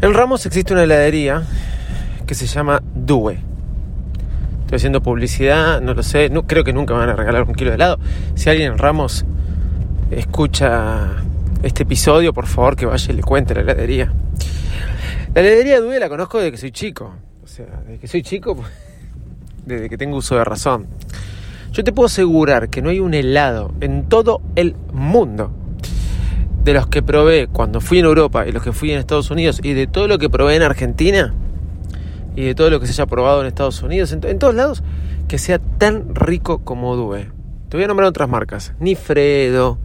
En 0.00 0.12
Ramos 0.12 0.44
existe 0.44 0.72
una 0.72 0.82
heladería 0.82 1.44
que 2.26 2.34
se 2.34 2.46
llama 2.46 2.82
Due. 2.94 3.38
Estoy 4.60 4.76
haciendo 4.76 5.02
publicidad, 5.02 5.80
no 5.80 5.94
lo 5.94 6.02
sé, 6.02 6.28
no, 6.30 6.46
creo 6.46 6.64
que 6.64 6.72
nunca 6.72 6.94
me 6.94 7.00
van 7.00 7.10
a 7.10 7.16
regalar 7.16 7.44
un 7.44 7.54
kilo 7.54 7.70
de 7.70 7.76
helado. 7.76 7.98
Si 8.34 8.50
alguien 8.50 8.72
en 8.72 8.78
Ramos 8.78 9.24
escucha 10.10 11.08
este 11.62 11.84
episodio, 11.84 12.32
por 12.32 12.46
favor 12.46 12.76
que 12.76 12.86
vaya 12.86 13.12
y 13.12 13.16
le 13.16 13.22
cuente 13.22 13.54
la 13.54 13.60
heladería. 13.60 14.12
La 15.34 15.40
heladería 15.40 15.80
Due 15.80 15.98
la 15.98 16.08
conozco 16.08 16.38
desde 16.38 16.50
que 16.50 16.58
soy 16.58 16.72
chico. 16.72 17.14
O 17.42 17.46
sea, 17.46 17.66
desde 17.86 17.98
que 17.98 18.08
soy 18.08 18.22
chico, 18.22 18.56
pues, 18.56 18.68
desde 19.66 19.88
que 19.88 19.96
tengo 19.96 20.16
uso 20.16 20.36
de 20.36 20.44
razón. 20.44 20.86
Yo 21.72 21.82
te 21.82 21.92
puedo 21.92 22.06
asegurar 22.06 22.68
que 22.68 22.82
no 22.82 22.90
hay 22.90 23.00
un 23.00 23.14
helado 23.14 23.72
en 23.80 24.08
todo 24.08 24.42
el 24.54 24.76
mundo 24.92 25.50
de 26.64 26.72
los 26.72 26.86
que 26.86 27.02
probé 27.02 27.46
cuando 27.46 27.80
fui 27.80 27.98
en 27.98 28.06
Europa 28.06 28.46
y 28.46 28.52
los 28.52 28.62
que 28.62 28.72
fui 28.72 28.90
en 28.90 28.98
Estados 28.98 29.30
Unidos 29.30 29.60
y 29.62 29.74
de 29.74 29.86
todo 29.86 30.08
lo 30.08 30.18
que 30.18 30.30
probé 30.30 30.56
en 30.56 30.62
Argentina 30.62 31.34
y 32.34 32.42
de 32.42 32.54
todo 32.54 32.70
lo 32.70 32.80
que 32.80 32.86
se 32.86 32.92
haya 32.92 33.06
probado 33.06 33.42
en 33.42 33.46
Estados 33.46 33.82
Unidos, 33.82 34.12
en, 34.12 34.38
todos 34.38 34.54
lados, 34.54 34.82
que 35.28 35.38
sea 35.38 35.58
tan 35.58 36.14
rico 36.14 36.58
como 36.64 36.96
Due. 36.96 37.30
Te 37.68 37.76
voy 37.76 37.84
a 37.84 37.88
nombrar 37.88 38.08
otras 38.08 38.28
marcas. 38.28 38.72
Ni 38.80 38.94
Fredo, 38.94 39.78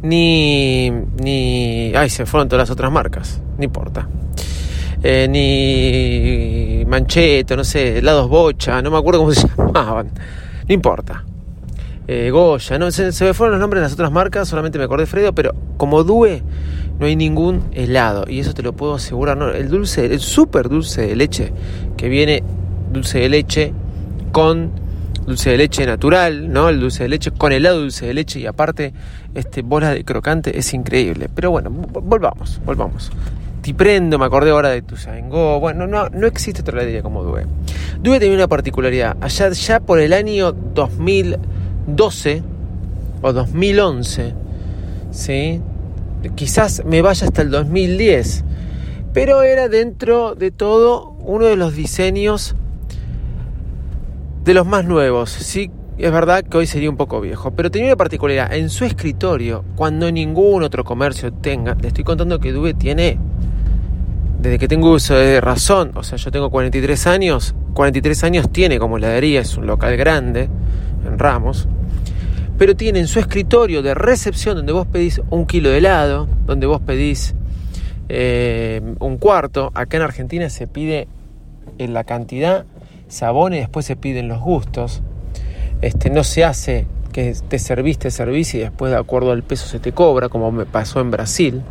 ni... 0.00 0.90
ni... 0.90 1.92
Ay, 1.94 2.08
se 2.08 2.24
fueron 2.24 2.48
todas 2.48 2.68
las 2.68 2.70
otras 2.70 2.90
marcas. 2.90 3.42
No 3.58 3.64
importa. 3.64 4.08
Eh, 5.02 5.26
ni 5.28 6.84
Mancheto, 6.86 7.56
no 7.56 7.64
sé, 7.64 7.98
helados 7.98 8.28
Bocha, 8.28 8.80
no 8.80 8.90
me 8.90 8.98
acuerdo 8.98 9.20
cómo 9.20 9.32
se 9.32 9.48
llamaban. 9.58 10.10
No 10.68 10.74
importa. 10.74 11.24
Eh, 12.14 12.30
Goya, 12.30 12.78
no 12.78 12.90
se, 12.90 13.04
me 13.06 13.32
fueron 13.32 13.52
los 13.52 13.60
nombres 13.60 13.80
de 13.80 13.84
las 13.84 13.94
otras 13.94 14.12
marcas, 14.12 14.46
solamente 14.46 14.76
me 14.76 14.84
acordé 14.84 15.04
de 15.04 15.06
Fredo, 15.06 15.34
pero 15.34 15.54
como 15.78 16.04
Due 16.04 16.42
no 16.98 17.06
hay 17.06 17.16
ningún 17.16 17.62
helado 17.72 18.26
y 18.28 18.38
eso 18.38 18.52
te 18.52 18.62
lo 18.62 18.74
puedo 18.74 18.92
asegurar, 18.92 19.34
no, 19.38 19.48
el 19.48 19.70
dulce, 19.70 20.04
el 20.04 20.20
súper 20.20 20.68
dulce 20.68 21.06
de 21.06 21.16
leche 21.16 21.54
que 21.96 22.10
viene 22.10 22.42
dulce 22.92 23.20
de 23.20 23.30
leche 23.30 23.72
con 24.30 24.72
dulce 25.24 25.52
de 25.52 25.56
leche 25.56 25.86
natural, 25.86 26.52
¿no? 26.52 26.68
El 26.68 26.80
dulce 26.80 27.04
de 27.04 27.08
leche 27.08 27.30
con 27.30 27.50
helado 27.50 27.80
dulce 27.80 28.04
de 28.04 28.12
leche 28.12 28.40
y 28.40 28.46
aparte 28.46 28.92
este 29.34 29.62
bola 29.62 29.94
de 29.94 30.04
crocante 30.04 30.58
es 30.58 30.74
increíble. 30.74 31.30
Pero 31.34 31.50
bueno, 31.50 31.70
volvamos, 31.70 32.60
volvamos. 32.66 33.10
prendo, 33.74 34.18
me 34.18 34.26
acordé 34.26 34.50
ahora 34.50 34.68
de 34.68 34.82
tu 34.82 34.96
Go. 35.30 35.60
Bueno, 35.60 35.86
no, 35.86 36.10
no 36.10 36.26
existe 36.26 36.60
otra 36.60 36.74
heladería 36.74 37.02
como 37.02 37.22
Due. 37.22 37.46
Due 38.02 38.20
tenía 38.20 38.36
una 38.36 38.48
particularidad. 38.48 39.16
Allá 39.22 39.48
ya 39.48 39.80
por 39.80 39.98
el 39.98 40.12
año 40.12 40.52
2000 40.52 41.38
12 41.86 42.42
o 43.22 43.32
2011, 43.32 44.34
¿sí? 45.10 45.60
quizás 46.30 46.84
me 46.84 47.02
vaya 47.02 47.26
hasta 47.26 47.42
el 47.42 47.50
2010, 47.50 48.44
pero 49.12 49.42
era 49.42 49.68
dentro 49.68 50.34
de 50.34 50.50
todo 50.50 51.16
uno 51.20 51.46
de 51.46 51.56
los 51.56 51.74
diseños 51.74 52.54
de 54.44 54.54
los 54.54 54.66
más 54.66 54.84
nuevos. 54.84 55.30
Sí, 55.30 55.70
es 55.98 56.10
verdad 56.10 56.44
que 56.44 56.56
hoy 56.56 56.66
sería 56.66 56.90
un 56.90 56.96
poco 56.96 57.20
viejo, 57.20 57.50
pero 57.52 57.70
tenía 57.70 57.88
una 57.88 57.96
particularidad. 57.96 58.52
En 58.54 58.70
su 58.70 58.84
escritorio, 58.84 59.64
cuando 59.76 60.10
ningún 60.10 60.62
otro 60.62 60.84
comercio 60.84 61.32
tenga, 61.32 61.74
le 61.74 61.88
estoy 61.88 62.04
contando 62.04 62.40
que 62.40 62.52
Dube 62.52 62.74
tiene, 62.74 63.18
desde 64.42 64.58
que 64.58 64.66
tengo 64.66 64.90
uso 64.90 65.14
de 65.14 65.40
razón, 65.40 65.92
o 65.94 66.02
sea, 66.02 66.18
yo 66.18 66.32
tengo 66.32 66.50
43 66.50 67.06
años, 67.06 67.54
43 67.74 68.24
años 68.24 68.50
tiene 68.50 68.80
como 68.80 68.96
heladería, 68.96 69.40
es 69.40 69.56
un 69.56 69.66
local 69.68 69.96
grande 69.96 70.48
en 71.06 71.16
Ramos, 71.16 71.68
pero 72.58 72.74
tiene 72.74 72.98
en 72.98 73.06
su 73.06 73.20
escritorio 73.20 73.82
de 73.82 73.94
recepción 73.94 74.56
donde 74.56 74.72
vos 74.72 74.88
pedís 74.88 75.20
un 75.30 75.46
kilo 75.46 75.70
de 75.70 75.78
helado, 75.78 76.28
donde 76.44 76.66
vos 76.66 76.80
pedís 76.80 77.36
eh, 78.08 78.80
un 78.98 79.16
cuarto, 79.16 79.70
acá 79.74 79.98
en 79.98 80.02
Argentina 80.02 80.50
se 80.50 80.66
pide 80.66 81.06
en 81.78 81.94
la 81.94 82.02
cantidad, 82.02 82.66
sabón 83.06 83.54
y 83.54 83.58
después 83.58 83.86
se 83.86 83.94
piden 83.94 84.26
los 84.26 84.40
gustos, 84.40 85.02
este, 85.82 86.10
no 86.10 86.24
se 86.24 86.44
hace 86.44 86.88
que 87.12 87.36
te 87.48 87.60
servís, 87.60 87.96
te 87.96 88.10
servís 88.10 88.54
y 88.54 88.58
después 88.58 88.90
de 88.90 88.98
acuerdo 88.98 89.30
al 89.30 89.44
peso 89.44 89.66
se 89.66 89.78
te 89.78 89.92
cobra, 89.92 90.28
como 90.28 90.50
me 90.50 90.66
pasó 90.66 91.00
en 91.00 91.12
Brasil. 91.12 91.62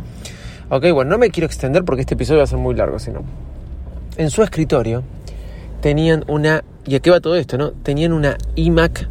Ok, 0.74 0.90
bueno, 0.90 1.10
no 1.10 1.18
me 1.18 1.28
quiero 1.28 1.44
extender 1.44 1.84
porque 1.84 2.00
este 2.00 2.14
episodio 2.14 2.38
va 2.38 2.44
a 2.44 2.46
ser 2.46 2.56
muy 2.56 2.74
largo, 2.74 2.98
sino. 2.98 3.22
En 4.16 4.30
su 4.30 4.42
escritorio 4.42 5.02
tenían 5.82 6.24
una. 6.28 6.64
¿Y 6.86 6.94
a 6.94 7.00
qué 7.00 7.10
va 7.10 7.20
todo 7.20 7.36
esto, 7.36 7.58
no? 7.58 7.72
Tenían 7.72 8.14
una 8.14 8.38
iMac 8.54 9.06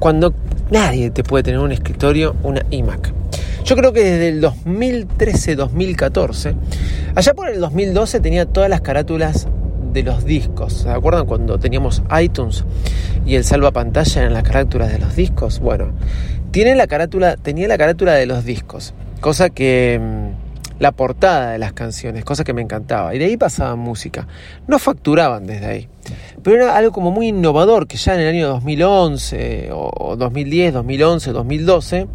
cuando 0.00 0.34
nadie 0.72 1.10
te 1.10 1.22
puede 1.22 1.44
tener 1.44 1.60
un 1.60 1.70
escritorio, 1.70 2.34
una 2.42 2.62
iMac. 2.70 3.12
Yo 3.64 3.76
creo 3.76 3.92
que 3.92 4.02
desde 4.02 4.30
el 4.30 4.42
2013-2014, 4.42 6.56
allá 7.14 7.32
por 7.32 7.48
el 7.48 7.60
2012 7.60 8.18
tenía 8.18 8.46
todas 8.46 8.68
las 8.68 8.80
carátulas 8.80 9.46
de 9.92 10.02
los 10.02 10.24
discos. 10.24 10.78
¿Se 10.78 10.90
acuerdan 10.90 11.26
cuando 11.26 11.60
teníamos 11.60 12.02
iTunes 12.20 12.64
y 13.24 13.36
el 13.36 13.44
salva 13.44 13.70
pantalla 13.70 14.24
en 14.24 14.32
las 14.32 14.42
carátulas 14.42 14.90
de 14.90 14.98
los 14.98 15.14
discos? 15.14 15.60
Bueno, 15.60 15.92
tiene 16.50 16.74
la 16.74 16.88
carátula, 16.88 17.36
tenía 17.36 17.68
la 17.68 17.78
carátula 17.78 18.14
de 18.14 18.26
los 18.26 18.44
discos, 18.44 18.94
cosa 19.20 19.48
que 19.48 20.00
mm, 20.02 20.27
la 20.78 20.92
portada 20.92 21.52
de 21.52 21.58
las 21.58 21.72
canciones, 21.72 22.24
cosa 22.24 22.44
que 22.44 22.52
me 22.52 22.62
encantaba. 22.62 23.14
Y 23.14 23.18
de 23.18 23.26
ahí 23.26 23.36
pasaban 23.36 23.78
música. 23.78 24.26
No 24.66 24.78
facturaban 24.78 25.46
desde 25.46 25.66
ahí. 25.66 25.88
Pero 26.42 26.56
era 26.56 26.76
algo 26.76 26.92
como 26.92 27.10
muy 27.10 27.28
innovador 27.28 27.86
que 27.86 27.96
ya 27.96 28.14
en 28.14 28.20
el 28.20 28.28
año 28.28 28.48
2011 28.48 29.70
o 29.72 30.16
2010, 30.16 30.74
2011, 30.74 31.32
2012, 31.32 32.06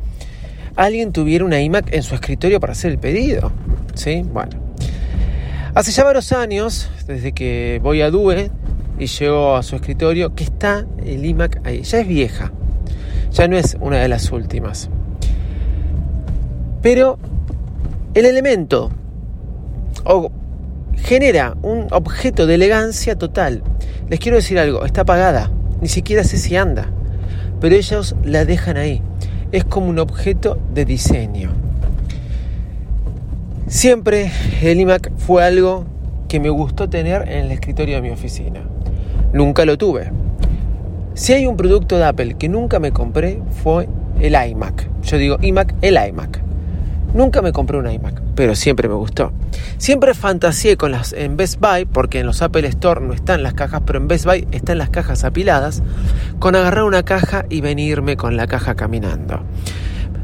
alguien 0.75 1.11
tuviera 1.11 1.45
una 1.45 1.61
iMac 1.61 1.93
en 1.93 2.03
su 2.03 2.15
escritorio 2.15 2.59
para 2.59 2.73
hacer 2.73 2.91
el 2.91 2.99
pedido. 2.99 3.51
¿Sí? 3.95 4.23
Bueno. 4.23 4.51
Hace 5.75 5.91
ya 5.91 6.03
varios 6.03 6.31
años, 6.31 6.89
desde 7.07 7.31
que 7.33 7.79
voy 7.81 8.01
a 8.01 8.11
Due 8.11 8.51
y 8.99 9.07
llego 9.07 9.55
a 9.55 9.63
su 9.63 9.75
escritorio, 9.75 10.35
que 10.35 10.43
está 10.43 10.85
el 11.03 11.25
iMac 11.25 11.65
ahí. 11.65 11.81
Ya 11.81 11.99
es 11.99 12.07
vieja. 12.07 12.51
Ya 13.31 13.47
no 13.47 13.57
es 13.57 13.75
una 13.81 13.97
de 13.97 14.07
las 14.07 14.31
últimas. 14.31 14.89
Pero 16.81 17.17
el 18.13 18.25
elemento 18.25 18.91
o 20.05 20.31
genera 20.95 21.55
un 21.61 21.87
objeto 21.91 22.45
de 22.45 22.55
elegancia 22.55 23.17
total. 23.17 23.63
Les 24.09 24.19
quiero 24.19 24.37
decir 24.37 24.59
algo, 24.59 24.85
está 24.85 25.01
apagada, 25.01 25.51
ni 25.81 25.87
siquiera 25.87 26.23
sé 26.23 26.37
si 26.37 26.55
anda, 26.55 26.89
pero 27.59 27.75
ellos 27.75 28.15
la 28.23 28.45
dejan 28.45 28.77
ahí. 28.77 29.01
Es 29.51 29.63
como 29.63 29.87
un 29.87 29.99
objeto 29.99 30.57
de 30.73 30.85
diseño. 30.85 31.51
Siempre 33.67 34.31
el 34.61 34.79
iMac 34.79 35.11
fue 35.17 35.43
algo 35.43 35.85
que 36.27 36.39
me 36.39 36.49
gustó 36.49 36.89
tener 36.89 37.23
en 37.23 37.45
el 37.45 37.51
escritorio 37.51 37.95
de 37.95 38.01
mi 38.01 38.09
oficina. 38.09 38.61
Nunca 39.31 39.65
lo 39.65 39.77
tuve. 39.77 40.11
Si 41.15 41.33
hay 41.33 41.45
un 41.45 41.57
producto 41.57 41.97
de 41.97 42.05
Apple 42.05 42.35
que 42.35 42.49
nunca 42.49 42.79
me 42.79 42.91
compré 42.91 43.39
fue 43.63 43.87
el 44.19 44.35
iMac. 44.35 44.89
Yo 45.03 45.17
digo 45.17 45.37
iMac, 45.41 45.75
el 45.81 45.97
iMac. 46.09 46.52
Nunca 47.13 47.43
me 47.43 47.51
compré 47.51 47.77
un 47.77 47.89
iMac, 47.89 48.21
pero 48.35 48.55
siempre 48.55 48.87
me 48.87 48.95
gustó. 48.95 49.31
Siempre 49.77 50.15
fantaseé 50.15 50.77
con 50.77 50.91
las 50.91 51.13
en 51.13 51.37
Best 51.37 51.59
Buy, 51.59 51.85
porque 51.85 52.19
en 52.19 52.25
los 52.25 52.41
Apple 52.41 52.67
Store 52.67 53.01
no 53.01 53.13
están 53.13 53.43
las 53.43 53.53
cajas, 53.53 53.83
pero 53.85 53.99
en 53.99 54.07
Best 54.07 54.25
Buy 54.25 54.47
están 54.51 54.79
las 54.79 54.89
cajas 54.89 55.23
apiladas, 55.23 55.83
con 56.39 56.55
agarrar 56.55 56.85
una 56.85 57.03
caja 57.03 57.45
y 57.49 57.61
venirme 57.61 58.17
con 58.17 58.35
la 58.35 58.47
caja 58.47 58.73
caminando. 58.73 59.43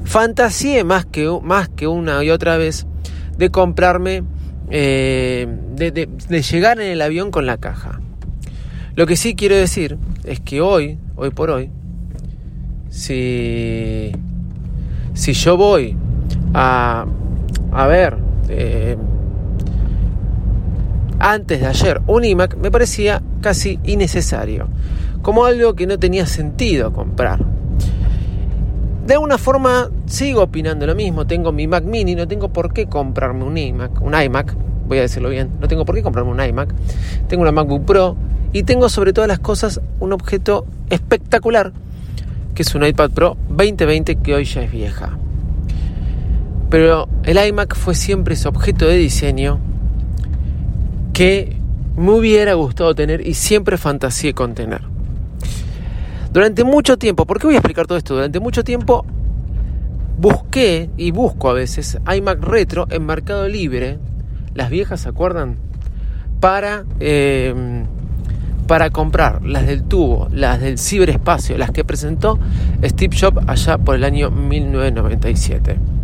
Fantaseé 0.03 0.83
más 0.83 1.05
que, 1.05 1.29
más 1.43 1.69
que 1.69 1.87
una 1.87 2.23
y 2.23 2.31
otra 2.31 2.57
vez 2.57 2.87
de 3.37 3.51
comprarme, 3.51 4.23
eh, 4.71 5.47
de, 5.75 5.91
de 5.91 6.41
llegar 6.41 6.79
en 6.79 6.91
el 6.91 7.01
avión 7.03 7.29
con 7.29 7.45
la 7.45 7.57
caja. 7.57 8.01
Lo 8.95 9.05
que 9.05 9.15
sí 9.15 9.35
quiero 9.35 9.55
decir 9.55 9.97
es 10.23 10.39
que 10.39 10.61
hoy, 10.61 10.97
hoy 11.15 11.29
por 11.29 11.51
hoy, 11.51 11.69
si, 12.89 14.11
si 15.13 15.33
yo 15.33 15.55
voy 15.55 15.95
a, 16.53 17.05
ver, 17.87 18.17
eh, 18.49 18.97
antes 21.19 21.59
de 21.59 21.67
ayer 21.67 22.01
un 22.07 22.23
iMac 22.23 22.57
me 22.57 22.71
parecía 22.71 23.21
casi 23.41 23.79
innecesario, 23.83 24.67
como 25.21 25.45
algo 25.45 25.75
que 25.75 25.87
no 25.87 25.99
tenía 25.99 26.25
sentido 26.25 26.93
comprar. 26.93 27.39
De 29.05 29.15
alguna 29.15 29.37
forma 29.37 29.89
sigo 30.05 30.43
opinando 30.43 30.85
lo 30.85 30.93
mismo. 30.93 31.25
Tengo 31.25 31.51
mi 31.51 31.67
Mac 31.67 31.83
Mini, 31.83 32.13
no 32.13 32.27
tengo 32.27 32.49
por 32.49 32.71
qué 32.73 32.85
comprarme 32.85 33.43
un 33.43 33.57
iMac, 33.57 34.01
un 34.01 34.13
iMac, 34.13 34.55
voy 34.87 34.99
a 34.99 35.01
decirlo 35.01 35.29
bien. 35.29 35.49
No 35.59 35.67
tengo 35.67 35.83
por 35.83 35.95
qué 35.95 36.03
comprarme 36.03 36.31
un 36.31 36.39
iMac. 36.39 36.73
Tengo 37.27 37.41
una 37.41 37.51
MacBook 37.51 37.85
Pro 37.85 38.15
y 38.53 38.63
tengo 38.63 38.87
sobre 38.87 39.11
todas 39.11 39.27
las 39.27 39.39
cosas 39.39 39.81
un 39.99 40.13
objeto 40.13 40.65
espectacular 40.89 41.71
que 42.53 42.63
es 42.63 42.75
un 42.75 42.85
iPad 42.85 43.11
Pro 43.11 43.37
2020 43.49 44.17
que 44.17 44.35
hoy 44.35 44.43
ya 44.43 44.61
es 44.61 44.71
vieja. 44.71 45.17
Pero 46.69 47.07
el 47.23 47.37
iMac 47.37 47.75
fue 47.75 47.95
siempre 47.95 48.35
ese 48.35 48.47
objeto 48.47 48.87
de 48.87 48.97
diseño 48.97 49.59
que 51.13 51.57
me 51.97 52.11
hubiera 52.11 52.53
gustado 52.53 52.95
tener 52.95 53.25
y 53.27 53.33
siempre 53.33 53.77
fantaseé 53.77 54.33
con 54.33 54.53
tener. 54.53 54.81
Durante 56.31 56.63
mucho 56.63 56.97
tiempo, 56.97 57.25
¿por 57.25 57.39
qué 57.39 57.47
voy 57.47 57.55
a 57.55 57.59
explicar 57.59 57.87
todo 57.87 57.97
esto? 57.97 58.13
Durante 58.13 58.39
mucho 58.39 58.63
tiempo 58.63 59.03
busqué 60.17 60.89
y 60.95 61.11
busco 61.11 61.49
a 61.49 61.53
veces 61.53 61.97
iMac 62.15 62.43
retro 62.43 62.87
en 62.91 63.05
Mercado 63.05 63.47
Libre, 63.47 63.97
las 64.53 64.69
viejas, 64.69 65.01
¿se 65.01 65.09
acuerdan? 65.09 65.57
Para, 66.39 66.85
eh, 66.99 67.83
para 68.67 68.91
comprar 68.91 69.43
las 69.43 69.65
del 69.65 69.83
tubo, 69.83 70.27
las 70.31 70.61
del 70.61 70.77
ciberespacio, 70.77 71.57
las 71.57 71.71
que 71.71 71.83
presentó 71.83 72.37
Steve 72.83 73.17
Jobs 73.19 73.43
allá 73.47 73.77
por 73.77 73.95
el 73.95 74.03
año 74.03 74.29
1997. 74.29 75.98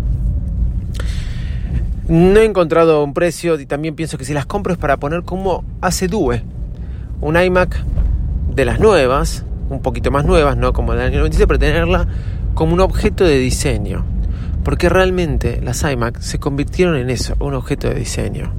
No 2.08 2.40
he 2.40 2.46
encontrado 2.46 3.04
un 3.04 3.14
precio 3.14 3.60
y 3.60 3.66
también 3.66 3.96
pienso 3.96 4.18
que 4.18 4.26
si 4.26 4.34
las 4.34 4.46
compro 4.46 4.74
es 4.74 4.80
para 4.80 4.98
poner 4.98 5.24
como 5.24 5.64
hace 5.82 6.08
Due, 6.08 6.44
un 7.22 7.36
iMac 7.36 7.84
de 8.54 8.66
las 8.66 8.80
nuevas, 8.80 9.44
un 9.70 9.82
poquito 9.82 10.12
más 10.12 10.26
nuevas, 10.26 10.56
no 10.56 10.74
como 10.74 10.94
el 10.94 11.00
año 11.00 11.20
97, 11.20 11.48
pero 11.48 11.60
tenerla 11.60 12.08
como 12.54 12.74
un 12.74 12.82
objeto 12.82 13.24
de 13.24 13.38
diseño. 13.38 14.06
Porque 14.64 14.90
realmente 14.90 15.62
las 15.62 15.84
iMac 15.84 16.20
se 16.22 16.40
convirtieron 16.40 16.96
en 16.96 17.10
eso, 17.10 17.36
un 17.40 17.54
objeto 17.54 17.90
de 17.90 17.96
diseño. 17.96 18.52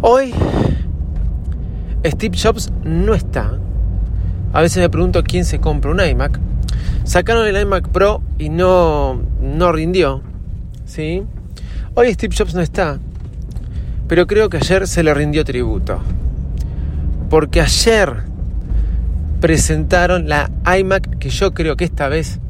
Hoy 0.00 0.32
Steve 2.04 2.36
Jobs 2.40 2.72
no 2.84 3.14
está. 3.14 3.58
A 4.52 4.62
veces 4.62 4.78
me 4.78 4.88
pregunto 4.88 5.22
quién 5.24 5.44
se 5.44 5.58
compra 5.60 5.90
un 5.90 6.00
iMac. 6.00 6.38
Sacaron 7.04 7.46
el 7.46 7.60
iMac 7.60 7.88
Pro 7.88 8.22
y 8.38 8.48
no, 8.48 9.20
no 9.40 9.72
rindió. 9.72 10.22
¿sí? 10.88 11.22
Hoy 11.94 12.12
Steve 12.14 12.34
Jobs 12.36 12.54
no 12.54 12.60
está. 12.60 12.98
Pero 14.08 14.26
creo 14.26 14.48
que 14.48 14.56
ayer 14.58 14.86
se 14.86 15.02
le 15.02 15.12
rindió 15.14 15.44
tributo. 15.44 16.00
Porque 17.28 17.60
ayer 17.60 18.24
presentaron 19.40 20.28
la 20.28 20.50
iMac 20.78 21.18
que 21.18 21.30
yo 21.30 21.52
creo 21.52 21.76
que 21.76 21.84
esta 21.84 22.08
vez 22.08 22.40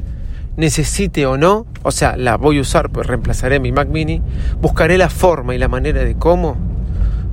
necesite 0.57 1.25
o 1.27 1.37
no, 1.37 1.67
o 1.83 1.93
sea, 1.93 2.17
la 2.17 2.37
voy 2.37 2.59
a 2.59 2.63
usar, 2.63 2.91
pues 2.91 3.07
reemplazaré 3.07 3.61
mi 3.61 3.71
Mac 3.71 3.89
mini, 3.89 4.21
buscaré 4.61 4.99
la 4.99 5.09
forma 5.09 5.55
y 5.55 5.59
la 5.59 5.69
manera 5.69 6.05
de 6.05 6.17
cómo 6.17 6.57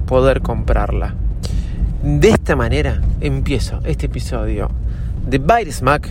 poder 0.06 0.42
comprarla. 0.42 1.16
De 2.04 2.30
esta 2.30 2.56
manera 2.56 3.02
empiezo 3.22 3.80
este 3.84 4.06
episodio 4.06 4.70
de 5.28 5.40
Bytes 5.40 5.82
Mac 5.82 6.08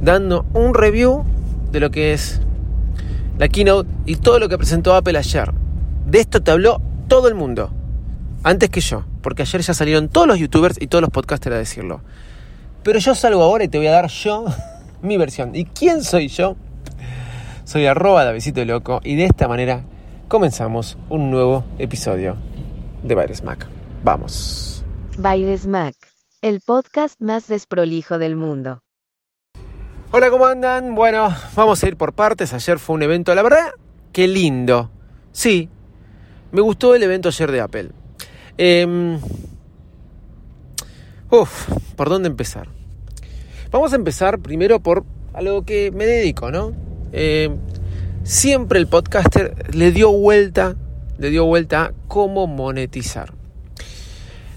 dando 0.00 0.46
un 0.52 0.74
review 0.74 1.24
de 1.72 1.80
lo 1.80 1.90
que 1.90 2.12
es 2.12 2.40
la 3.38 3.48
keynote 3.48 3.88
y 4.06 4.16
todo 4.16 4.38
lo 4.38 4.48
que 4.48 4.58
presentó 4.58 4.94
Apple 4.94 5.18
ayer. 5.18 5.52
De 6.06 6.20
esto 6.20 6.42
te 6.42 6.50
habló 6.50 6.80
todo 7.08 7.28
el 7.28 7.34
mundo, 7.34 7.70
antes 8.42 8.70
que 8.70 8.80
yo, 8.80 9.04
porque 9.22 9.42
ayer 9.42 9.60
ya 9.62 9.74
salieron 9.74 10.08
todos 10.08 10.26
los 10.26 10.38
youtubers 10.38 10.80
y 10.80 10.86
todos 10.86 11.02
los 11.02 11.10
podcasters 11.10 11.56
a 11.56 11.58
decirlo. 11.58 12.00
Pero 12.82 12.98
yo 12.98 13.14
salgo 13.14 13.42
ahora 13.42 13.64
y 13.64 13.68
te 13.68 13.78
voy 13.78 13.86
a 13.86 13.92
dar 13.92 14.08
yo 14.08 14.44
mi 15.02 15.16
versión. 15.16 15.54
¿Y 15.54 15.64
quién 15.64 16.04
soy 16.04 16.28
yo? 16.28 16.56
Soy 17.64 17.86
arroba 17.86 18.24
Davidito 18.24 18.64
Loco 18.64 19.00
y 19.02 19.16
de 19.16 19.24
esta 19.24 19.48
manera 19.48 19.84
comenzamos 20.28 20.98
un 21.08 21.30
nuevo 21.30 21.64
episodio 21.78 22.36
de 23.02 23.14
Baires 23.14 23.42
Mac. 23.42 23.66
Vamos. 24.02 24.84
Baires 25.16 25.66
Mac, 25.66 25.94
el 26.42 26.60
podcast 26.60 27.20
más 27.22 27.46
desprolijo 27.48 28.18
del 28.18 28.36
mundo. 28.36 28.83
Hola, 30.16 30.30
¿cómo 30.30 30.46
andan? 30.46 30.94
Bueno, 30.94 31.34
vamos 31.56 31.82
a 31.82 31.88
ir 31.88 31.96
por 31.96 32.12
partes. 32.12 32.52
Ayer 32.52 32.78
fue 32.78 32.94
un 32.94 33.02
evento, 33.02 33.34
la 33.34 33.42
verdad, 33.42 33.70
qué 34.12 34.28
lindo. 34.28 34.88
Sí, 35.32 35.68
me 36.52 36.60
gustó 36.60 36.94
el 36.94 37.02
evento 37.02 37.30
ayer 37.30 37.50
de 37.50 37.60
Apple. 37.60 37.90
Eh, 38.56 39.18
Uf, 41.32 41.68
¿por 41.96 42.10
dónde 42.10 42.28
empezar? 42.28 42.68
Vamos 43.72 43.92
a 43.92 43.96
empezar 43.96 44.38
primero 44.38 44.78
por 44.78 45.04
algo 45.32 45.64
que 45.64 45.90
me 45.90 46.06
dedico, 46.06 46.52
¿no? 46.52 46.70
Eh, 47.12 47.50
siempre 48.22 48.78
el 48.78 48.86
podcaster 48.86 49.74
le 49.74 49.90
dio 49.90 50.12
vuelta, 50.12 50.76
le 51.18 51.30
dio 51.30 51.44
vuelta 51.44 51.86
a 51.86 51.92
cómo 52.06 52.46
monetizar. 52.46 53.32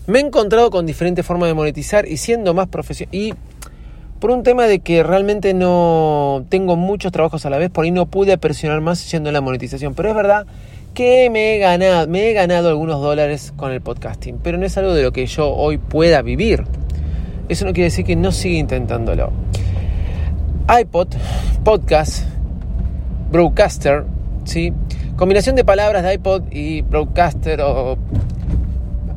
Me 0.06 0.20
he 0.20 0.22
encontrado 0.22 0.70
con 0.70 0.86
diferentes 0.86 1.26
formas 1.26 1.50
de 1.50 1.56
monetizar 1.56 2.08
y 2.08 2.18
siendo 2.18 2.54
más 2.54 2.68
profesional. 2.68 3.36
Por 4.20 4.32
un 4.32 4.44
tema 4.44 4.66
de 4.66 4.80
que 4.80 5.04
realmente 5.04 5.54
no 5.54 6.46
tengo 6.50 6.76
muchos 6.76 7.12
trabajos 7.12 7.46
a 7.46 7.50
la 7.50 7.58
vez, 7.58 7.70
por 7.70 7.86
ahí 7.86 7.92
no 7.92 8.08
pude 8.08 8.38
presionar 8.38 8.82
más 8.82 9.10
yendo 9.12 9.30
en 9.30 9.34
la 9.34 9.42
monetización. 9.42 9.94
Pero 9.94 10.10
es 10.10 10.16
verdad 10.16 10.48
que 10.94 11.30
me 11.30 11.58
he 11.58 12.34
ganado, 12.34 12.70
algunos 12.70 13.00
dólares 13.02 13.54
con 13.56 13.72
el 13.72 13.82
podcasting, 13.82 14.40
pero 14.42 14.58
no 14.58 14.66
es 14.66 14.78
algo 14.78 14.94
de 14.94 15.04
lo 15.04 15.12
que 15.12 15.26
yo 15.28 15.54
hoy 15.54 15.78
pueda 15.78 16.22
vivir. 16.24 16.64
Eso 17.50 17.66
no 17.66 17.74
quiere 17.74 17.86
decir 17.86 18.06
que 18.06 18.16
no 18.16 18.32
siga 18.32 18.58
intentándolo. 18.58 19.32
iPod, 20.68 21.10
podcast, 21.64 22.26
broadcaster, 23.32 24.06
¿sí? 24.46 24.74
Combinación 25.16 25.56
de 25.56 25.64
palabras 25.64 26.04
de 26.04 26.16
iPod 26.16 26.44
y 26.52 26.82
broadcaster 26.82 27.62
o, 27.62 27.98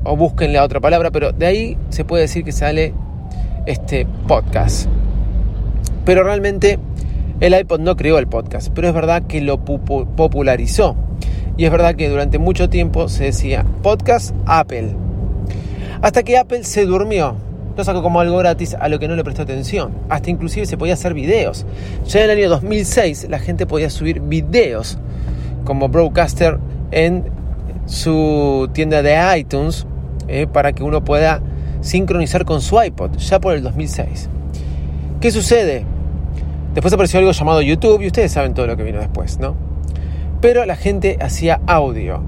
o 0.05 0.17
busquen 0.17 0.53
la 0.53 0.62
otra 0.64 0.81
palabra, 0.81 1.11
pero 1.11 1.32
de 1.32 1.46
ahí 1.46 1.79
se 1.88 2.05
puede 2.05 2.23
decir 2.25 2.44
que 2.44 2.53
sale 2.53 2.93
este 3.66 4.06
podcast. 4.26 4.88
Pero 6.04 6.24
realmente 6.24 6.78
el 7.40 7.58
iPod 7.58 7.80
no 7.80 7.96
creó 7.96 8.18
el 8.18 8.26
podcast, 8.26 8.70
pero 8.74 8.88
es 8.88 8.94
verdad 8.94 9.22
que 9.22 9.40
lo 9.40 9.64
popularizó. 9.64 10.96
Y 11.56 11.64
es 11.64 11.70
verdad 11.70 11.94
que 11.94 12.08
durante 12.08 12.38
mucho 12.38 12.68
tiempo 12.68 13.08
se 13.08 13.24
decía 13.24 13.64
podcast 13.82 14.34
Apple. 14.46 14.94
Hasta 16.02 16.22
que 16.22 16.38
Apple 16.38 16.64
se 16.64 16.86
durmió. 16.86 17.36
Lo 17.76 17.84
sacó 17.84 18.02
como 18.02 18.20
algo 18.20 18.36
gratis 18.38 18.74
a 18.78 18.88
lo 18.88 18.98
que 18.98 19.08
no 19.08 19.16
le 19.16 19.24
prestó 19.24 19.42
atención. 19.42 19.92
Hasta 20.08 20.30
inclusive 20.30 20.66
se 20.66 20.76
podía 20.76 20.94
hacer 20.94 21.14
videos. 21.14 21.66
Ya 22.06 22.24
en 22.24 22.30
el 22.30 22.38
año 22.38 22.48
2006 22.50 23.28
la 23.30 23.38
gente 23.38 23.66
podía 23.66 23.90
subir 23.90 24.20
videos 24.20 24.98
como 25.64 25.88
broadcaster 25.88 26.58
en 26.90 27.24
su 27.86 28.69
tienda 28.72 29.02
de 29.02 29.38
iTunes 29.38 29.86
eh, 30.29 30.46
para 30.46 30.72
que 30.72 30.82
uno 30.82 31.05
pueda 31.05 31.43
sincronizar 31.81 32.44
con 32.44 32.60
su 32.60 32.81
iPod, 32.82 33.17
ya 33.17 33.41
por 33.41 33.55
el 33.55 33.63
2006. 33.63 34.29
¿Qué 35.20 35.31
sucede? 35.31 35.84
Después 36.75 36.94
apareció 36.94 37.19
algo 37.19 37.32
llamado 37.32 37.63
YouTube 37.63 38.03
y 38.03 38.06
ustedes 38.06 38.32
saben 38.32 38.55
todo 38.55 38.67
lo 38.67 38.77
que 38.77 38.84
vino 38.84 38.99
después, 39.01 39.39
¿no? 39.39 39.70
pero 40.41 40.65
la 40.65 40.77
gente 40.77 41.19
hacía 41.20 41.60
audio. 41.67 42.22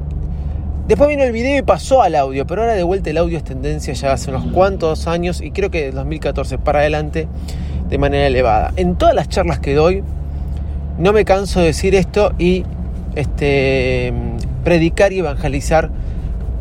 Después 0.86 1.08
vino 1.08 1.22
el 1.22 1.32
video 1.32 1.58
y 1.58 1.62
pasó 1.62 2.02
al 2.02 2.14
audio, 2.14 2.46
pero 2.46 2.62
ahora 2.62 2.74
de 2.74 2.82
vuelta 2.82 3.10
el 3.10 3.18
audio 3.18 3.38
es 3.38 3.44
tendencia 3.44 3.94
ya 3.94 4.12
hace 4.12 4.30
unos 4.30 4.52
cuantos 4.52 5.06
años 5.06 5.40
y 5.40 5.52
creo 5.52 5.70
que 5.70 5.84
de 5.84 5.92
2014 5.92 6.58
para 6.58 6.80
adelante 6.80 7.28
de 7.88 7.98
manera 7.98 8.26
elevada. 8.26 8.72
En 8.76 8.96
todas 8.96 9.14
las 9.14 9.28
charlas 9.28 9.60
que 9.60 9.74
doy, 9.74 10.02
no 10.98 11.12
me 11.12 11.24
canso 11.24 11.60
de 11.60 11.66
decir 11.66 11.94
esto 11.94 12.32
y 12.38 12.64
este, 13.14 14.12
predicar 14.64 15.12
y 15.12 15.20
evangelizar 15.20 15.90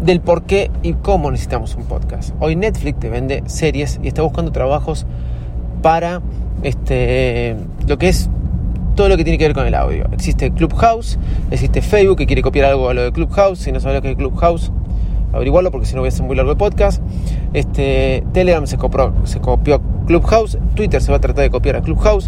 del 0.01 0.19
por 0.19 0.43
qué 0.43 0.71
y 0.83 0.93
cómo 0.93 1.31
necesitamos 1.31 1.75
un 1.75 1.83
podcast. 1.83 2.33
Hoy 2.39 2.55
Netflix 2.55 2.99
te 2.99 3.09
vende 3.09 3.43
series 3.45 3.99
y 4.03 4.07
está 4.07 4.23
buscando 4.23 4.51
trabajos 4.51 5.05
para 5.81 6.21
este, 6.63 7.55
lo 7.87 7.97
que 7.97 8.09
es 8.09 8.29
todo 8.95 9.09
lo 9.09 9.17
que 9.17 9.23
tiene 9.23 9.37
que 9.37 9.45
ver 9.45 9.53
con 9.53 9.65
el 9.65 9.75
audio. 9.75 10.05
Existe 10.11 10.51
Clubhouse, 10.51 11.17
existe 11.51 11.81
Facebook 11.81 12.17
que 12.17 12.25
quiere 12.25 12.41
copiar 12.41 12.65
algo 12.65 12.89
a 12.89 12.93
lo 12.93 13.03
de 13.03 13.11
Clubhouse. 13.11 13.59
Si 13.59 13.71
no 13.71 13.79
sabes 13.79 13.97
lo 13.97 14.01
que 14.01 14.11
es 14.11 14.15
Clubhouse, 14.17 14.71
averiguarlo 15.33 15.71
porque 15.71 15.85
si 15.85 15.93
no 15.95 16.01
voy 16.01 16.07
a 16.07 16.09
hacer 16.09 16.25
muy 16.25 16.35
largo 16.35 16.51
el 16.51 16.57
podcast. 16.57 17.01
Este, 17.53 18.23
Telegram 18.33 18.65
se, 18.67 18.77
copió, 18.77 19.13
se 19.25 19.39
copió 19.39 19.81
Clubhouse, 20.07 20.57
Twitter 20.75 21.01
se 21.01 21.11
va 21.11 21.17
a 21.17 21.21
tratar 21.21 21.43
de 21.43 21.51
copiar 21.51 21.75
a 21.77 21.81
Clubhouse. 21.81 22.27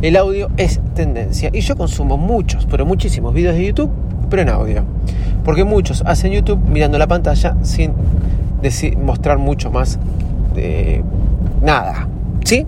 El 0.00 0.16
audio 0.16 0.48
es 0.56 0.80
tendencia 0.94 1.50
y 1.52 1.60
yo 1.60 1.76
consumo 1.76 2.16
muchos, 2.16 2.66
pero 2.66 2.86
muchísimos 2.86 3.34
vídeos 3.34 3.54
de 3.54 3.66
YouTube, 3.66 3.90
pero 4.30 4.42
en 4.42 4.48
audio. 4.48 4.84
Porque 5.44 5.64
muchos 5.64 6.02
hacen 6.06 6.32
YouTube 6.32 6.60
mirando 6.68 6.98
la 6.98 7.06
pantalla 7.06 7.56
sin 7.62 7.92
mostrar 9.02 9.38
mucho 9.38 9.70
más 9.70 9.98
de 10.54 11.02
nada. 11.62 12.08
¿Sí? 12.44 12.66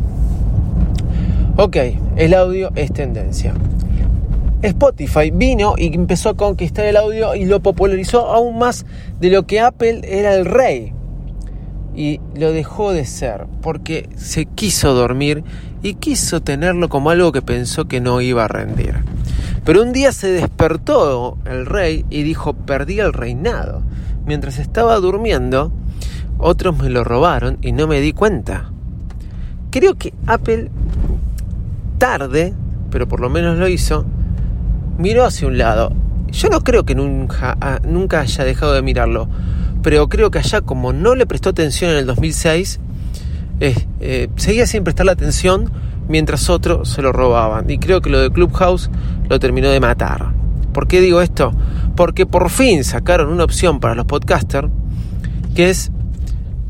Ok, 1.57 1.77
el 2.17 2.35
audio 2.35 2.71
es 2.75 2.93
tendencia. 2.93 3.55
Spotify 4.63 5.31
vino 5.33 5.75
y 5.77 5.93
empezó 5.95 6.31
a 6.31 6.35
conquistar 6.35 6.85
el 6.87 6.97
audio 6.97 7.35
y 7.35 7.45
lo 7.45 7.61
popularizó 7.61 8.29
aún 8.29 8.59
más 8.59 8.87
de 9.21 9.31
lo 9.31 9.45
que 9.47 9.61
Apple 9.61 10.03
era 10.05 10.35
el 10.35 10.45
rey. 10.45 10.93
Y 11.95 12.21
lo 12.37 12.53
dejó 12.53 12.93
de 12.93 13.05
ser 13.05 13.47
porque 13.61 14.09
se 14.17 14.47
quiso 14.47 14.95
dormir 14.95 15.45
y 15.83 15.95
quiso 15.95 16.41
tenerlo 16.41 16.89
como 16.89 17.11
algo 17.11 17.33
que 17.33 17.43
pensó 17.43 17.87
que 17.87 18.01
no 18.01 18.21
iba 18.21 18.45
a 18.45 18.49
rendir. 18.49 19.01
Pero 19.65 19.83
un 19.83 19.93
día 19.93 20.13
se 20.13 20.33
despertó 20.33 21.39
el 21.45 21.67
rey 21.67 22.05
y 22.11 22.23
dijo, 22.23 22.55
perdí 22.55 22.99
el 22.99 23.13
reinado. 23.13 23.83
Mientras 24.27 24.59
estaba 24.59 24.97
durmiendo, 24.97 25.73
otros 26.39 26.77
me 26.79 26.91
lo 26.91 27.05
robaron 27.05 27.59
y 27.63 27.73
no 27.73 27.87
me 27.87 28.01
di 28.01 28.13
cuenta. 28.13 28.71
Creo 29.71 29.95
que 29.95 30.13
Apple 30.27 30.71
tarde, 31.99 32.53
pero 32.91 33.07
por 33.07 33.21
lo 33.21 33.31
menos 33.31 33.57
lo 33.59 33.69
hizo, 33.69 34.05
miró 34.99 35.25
hacia 35.25 35.47
un 35.47 35.59
lado. 35.59 35.93
Yo 36.33 36.49
no 36.49 36.63
creo 36.63 36.85
que 36.85 36.97
nunca, 36.97 37.57
ah, 37.61 37.79
haya 38.19 38.45
dejado 38.45 38.73
de 38.73 38.83
mirarlo, 38.83 39.29
pero 39.83 40.09
creo 40.09 40.31
que 40.31 40.41
allá 40.41 40.63
como 40.63 40.93
no 40.93 41.15
le 41.15 41.27
prestó 41.27 41.51
atención 41.51 41.93
en 41.93 41.99
el 41.99 42.07
2006, 42.07 42.81
eh, 43.61 44.29
seguía 44.35 44.67
sin 44.67 44.83
prestarle 44.83 45.13
atención 45.13 45.71
mientras 46.09 46.51
otros 46.51 46.89
se 46.89 47.03
lo 47.03 47.13
robaban. 47.13 47.69
Y 47.71 47.79
creo 47.79 48.01
que 48.01 48.11
lo 48.11 48.21
de 48.21 48.31
Clubhouse 48.31 48.91
lo 49.29 49.39
terminó 49.39 49.69
de 49.69 49.81
matar. 49.81 50.33
¿Por 50.73 50.89
qué 50.89 51.01
digo 51.01 51.21
esto? 51.21 51.53
Porque 51.97 52.27
por 52.27 52.49
fin 52.51 52.85
sacaron 52.85 53.31
una 53.31 53.45
opción 53.45 53.81
para 53.81 53.95
los 53.95 54.07
podcasters 54.07 54.69
que 55.55 55.71
es 55.71 55.91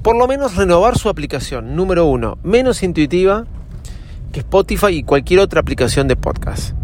por 0.03 0.17
lo 0.17 0.27
menos 0.27 0.57
renovar 0.57 0.99
su 0.99 1.09
aplicación. 1.09 1.77
Número 1.77 2.07
uno, 2.07 2.39
menos 2.43 2.83
intuitiva 2.83 3.45
que 4.33 4.41
Spotify 4.41 4.89
y 4.89 5.03
cualquier 5.05 5.41
otra 5.41 5.61
aplicación 5.61 6.09
de 6.09 6.17
podcast. 6.17 6.75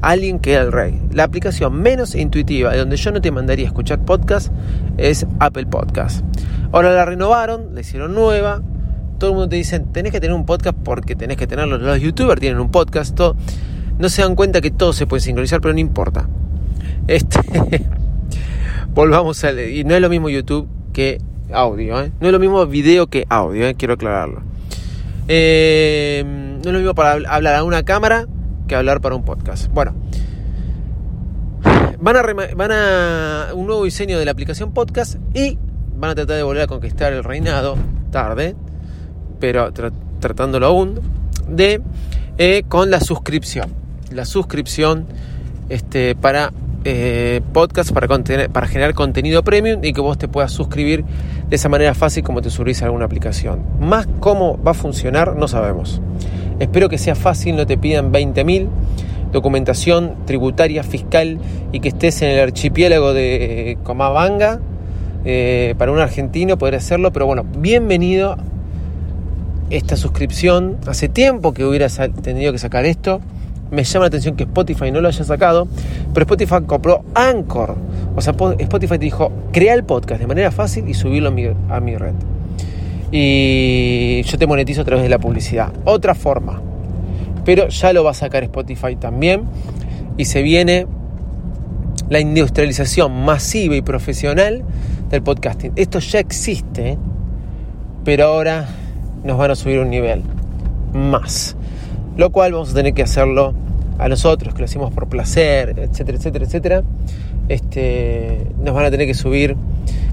Alguien 0.00 0.38
que 0.38 0.54
el 0.54 0.70
rey. 0.70 1.00
La 1.10 1.24
aplicación 1.24 1.74
menos 1.74 2.14
intuitiva 2.14 2.70
de 2.70 2.78
donde 2.78 2.96
yo 2.96 3.10
no 3.10 3.20
te 3.20 3.32
mandaría 3.32 3.64
a 3.66 3.68
escuchar 3.68 4.04
podcast 4.04 4.52
es 4.96 5.26
Apple 5.40 5.66
Podcast. 5.66 6.24
Ahora 6.70 6.92
la 6.92 7.04
renovaron, 7.04 7.74
la 7.74 7.80
hicieron 7.80 8.14
nueva. 8.14 8.62
Todo 9.18 9.30
el 9.30 9.36
mundo 9.36 9.48
te 9.48 9.56
dice, 9.56 9.80
tenés 9.80 10.12
que 10.12 10.20
tener 10.20 10.34
un 10.34 10.46
podcast 10.46 10.76
porque 10.84 11.16
tenés 11.16 11.36
que 11.36 11.46
tenerlo. 11.46 11.78
Los 11.78 12.00
youtubers 12.00 12.40
tienen 12.40 12.60
un 12.60 12.70
podcast. 12.70 13.18
No 13.98 14.08
se 14.08 14.22
dan 14.22 14.36
cuenta 14.36 14.60
que 14.60 14.70
todo 14.70 14.92
se 14.92 15.06
puede 15.06 15.20
sincronizar, 15.20 15.60
pero 15.60 15.74
no 15.74 15.80
importa. 15.80 16.28
Este, 17.08 17.40
volvamos 18.94 19.42
a... 19.44 19.52
Y 19.60 19.84
no 19.84 19.94
es 19.94 20.00
lo 20.00 20.08
mismo 20.08 20.28
YouTube 20.28 20.68
que 20.92 21.20
audio. 21.52 22.00
¿eh? 22.00 22.12
No 22.20 22.26
es 22.28 22.32
lo 22.32 22.38
mismo 22.38 22.64
video 22.66 23.08
que 23.08 23.26
audio, 23.28 23.66
¿eh? 23.66 23.74
quiero 23.74 23.94
aclararlo. 23.94 24.42
Eh, 25.26 26.22
no 26.24 26.60
es 26.60 26.72
lo 26.72 26.78
mismo 26.78 26.94
para 26.94 27.12
hablar 27.12 27.56
a 27.56 27.64
una 27.64 27.82
cámara 27.82 28.26
que 28.66 28.76
hablar 28.76 29.00
para 29.00 29.14
un 29.14 29.24
podcast. 29.24 29.66
Bueno, 29.72 29.94
van 32.00 32.16
a, 32.16 32.22
van 32.54 32.72
a 32.72 33.48
un 33.54 33.66
nuevo 33.66 33.84
diseño 33.84 34.18
de 34.18 34.24
la 34.24 34.30
aplicación 34.30 34.72
podcast 34.72 35.16
y 35.34 35.58
van 35.96 36.10
a 36.10 36.14
tratar 36.14 36.36
de 36.36 36.42
volver 36.42 36.62
a 36.62 36.66
conquistar 36.66 37.12
el 37.12 37.24
reinado 37.24 37.76
tarde, 38.10 38.54
pero 39.38 39.72
tratándolo 40.20 40.66
aún 40.66 41.00
de 41.48 41.80
eh, 42.38 42.62
con 42.68 42.90
la 42.90 43.00
suscripción. 43.00 43.72
La 44.10 44.24
suscripción 44.24 45.06
este, 45.68 46.14
para 46.14 46.52
eh, 46.84 47.40
podcast 47.52 47.92
para, 47.92 48.66
generar 48.66 48.94
contenido 48.94 49.42
premium 49.42 49.82
y 49.82 49.92
que 49.92 50.00
vos 50.00 50.16
te 50.16 50.28
puedas 50.28 50.52
suscribir 50.52 51.04
de 51.48 51.56
esa 51.56 51.68
manera 51.68 51.92
fácil 51.94 52.22
como 52.22 52.40
te 52.40 52.50
subís 52.50 52.82
a 52.82 52.86
alguna 52.86 53.04
aplicación. 53.04 53.62
Más 53.80 54.08
cómo 54.20 54.62
va 54.62 54.70
a 54.70 54.74
funcionar 54.74 55.36
no 55.36 55.48
sabemos. 55.48 56.00
Espero 56.60 56.88
que 56.88 56.98
sea 56.98 57.14
fácil, 57.14 57.56
no 57.56 57.66
te 57.66 57.76
pidan 57.78 58.12
20.000 58.12 58.68
documentación 59.32 60.14
tributaria, 60.24 60.82
fiscal 60.82 61.38
y 61.72 61.80
que 61.80 61.88
estés 61.88 62.22
en 62.22 62.30
el 62.30 62.40
archipiélago 62.40 63.12
de 63.12 63.78
Comabanga. 63.82 64.60
Eh, 65.24 65.74
para 65.76 65.90
un 65.90 65.98
argentino 65.98 66.56
poder 66.56 66.76
hacerlo, 66.76 67.12
pero 67.12 67.26
bueno, 67.26 67.44
bienvenido 67.58 68.36
esta 69.70 69.96
suscripción. 69.96 70.78
Hace 70.86 71.08
tiempo 71.08 71.52
que 71.52 71.64
hubiera 71.64 71.88
tenido 71.88 72.52
que 72.52 72.58
sacar 72.58 72.84
esto 72.84 73.20
me 73.70 73.84
llama 73.84 74.04
la 74.04 74.08
atención 74.08 74.36
que 74.36 74.44
Spotify 74.44 74.90
no 74.90 75.00
lo 75.00 75.08
haya 75.08 75.24
sacado, 75.24 75.68
pero 76.14 76.24
Spotify 76.24 76.64
compró 76.66 77.04
Anchor. 77.14 77.76
O 78.16 78.20
sea, 78.20 78.34
Spotify 78.58 78.98
te 78.98 79.04
dijo, 79.04 79.30
crea 79.52 79.74
el 79.74 79.84
podcast 79.84 80.20
de 80.20 80.26
manera 80.26 80.50
fácil 80.50 80.88
y 80.88 80.94
subirlo 80.94 81.28
a 81.28 81.80
mi, 81.80 81.96
red. 81.96 82.14
Y 83.12 84.22
yo 84.22 84.38
te 84.38 84.46
monetizo 84.46 84.82
a 84.82 84.84
través 84.84 85.02
de 85.02 85.08
la 85.08 85.18
publicidad. 85.18 85.72
Otra 85.84 86.14
forma. 86.14 86.60
Pero 87.44 87.68
ya 87.68 87.92
lo 87.92 88.04
va 88.04 88.10
a 88.10 88.14
sacar 88.14 88.42
Spotify 88.42 88.96
también. 88.96 89.44
Y 90.16 90.24
se 90.24 90.42
viene 90.42 90.86
la 92.08 92.20
industrialización 92.20 93.24
masiva 93.24 93.76
y 93.76 93.82
profesional 93.82 94.64
del 95.10 95.22
podcasting. 95.22 95.72
Esto 95.76 96.00
ya 96.00 96.18
existe, 96.18 96.98
pero 98.04 98.26
ahora 98.26 98.66
nos 99.24 99.38
van 99.38 99.50
a 99.50 99.54
subir 99.54 99.78
un 99.78 99.90
nivel 99.90 100.22
más 100.92 101.56
lo 102.18 102.30
cual 102.30 102.52
vamos 102.52 102.72
a 102.72 102.74
tener 102.74 102.92
que 102.92 103.02
hacerlo 103.02 103.54
a 103.98 104.08
nosotros, 104.08 104.52
que 104.52 104.58
lo 104.58 104.64
hacemos 104.66 104.92
por 104.92 105.08
placer, 105.08 105.78
etcétera, 105.78 106.18
etcétera, 106.18 106.44
etcétera. 106.44 106.82
Este, 107.48 108.44
nos 108.58 108.74
van 108.74 108.84
a 108.84 108.90
tener 108.90 109.06
que 109.06 109.14
subir, 109.14 109.56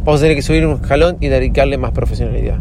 vamos 0.03 0.21
a 0.21 0.23
tener 0.23 0.37
que 0.37 0.43
subir 0.43 0.65
un 0.65 0.75
escalón 0.75 1.17
y 1.19 1.27
dedicarle 1.27 1.77
más 1.77 1.91
profesionalidad. 1.91 2.57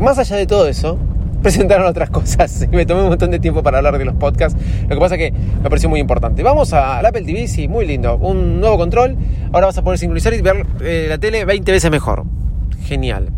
Más 0.00 0.18
allá 0.18 0.36
de 0.36 0.46
todo 0.46 0.66
eso, 0.68 0.98
presentaron 1.42 1.86
otras 1.86 2.08
cosas 2.08 2.62
y 2.62 2.74
me 2.74 2.86
tomé 2.86 3.02
un 3.02 3.10
montón 3.10 3.30
de 3.30 3.38
tiempo 3.38 3.62
para 3.62 3.76
hablar 3.76 3.98
de 3.98 4.06
los 4.06 4.14
podcasts. 4.14 4.58
Lo 4.84 4.88
que 4.88 5.00
pasa 5.00 5.16
es 5.16 5.20
que 5.20 5.32
me 5.62 5.68
pareció 5.68 5.90
muy 5.90 6.00
importante. 6.00 6.42
Vamos 6.42 6.72
al 6.72 7.04
Apple 7.04 7.22
TV, 7.22 7.46
sí, 7.46 7.68
muy 7.68 7.86
lindo. 7.86 8.16
Un 8.16 8.58
nuevo 8.58 8.78
control. 8.78 9.18
Ahora 9.52 9.66
vas 9.66 9.76
a 9.76 9.84
poder 9.84 9.98
sincronizar 9.98 10.32
y 10.32 10.40
ver 10.40 10.64
eh, 10.80 11.06
la 11.10 11.18
tele 11.18 11.44
20 11.44 11.70
veces 11.72 11.90
mejor. 11.90 12.24
Genial. 12.84 13.37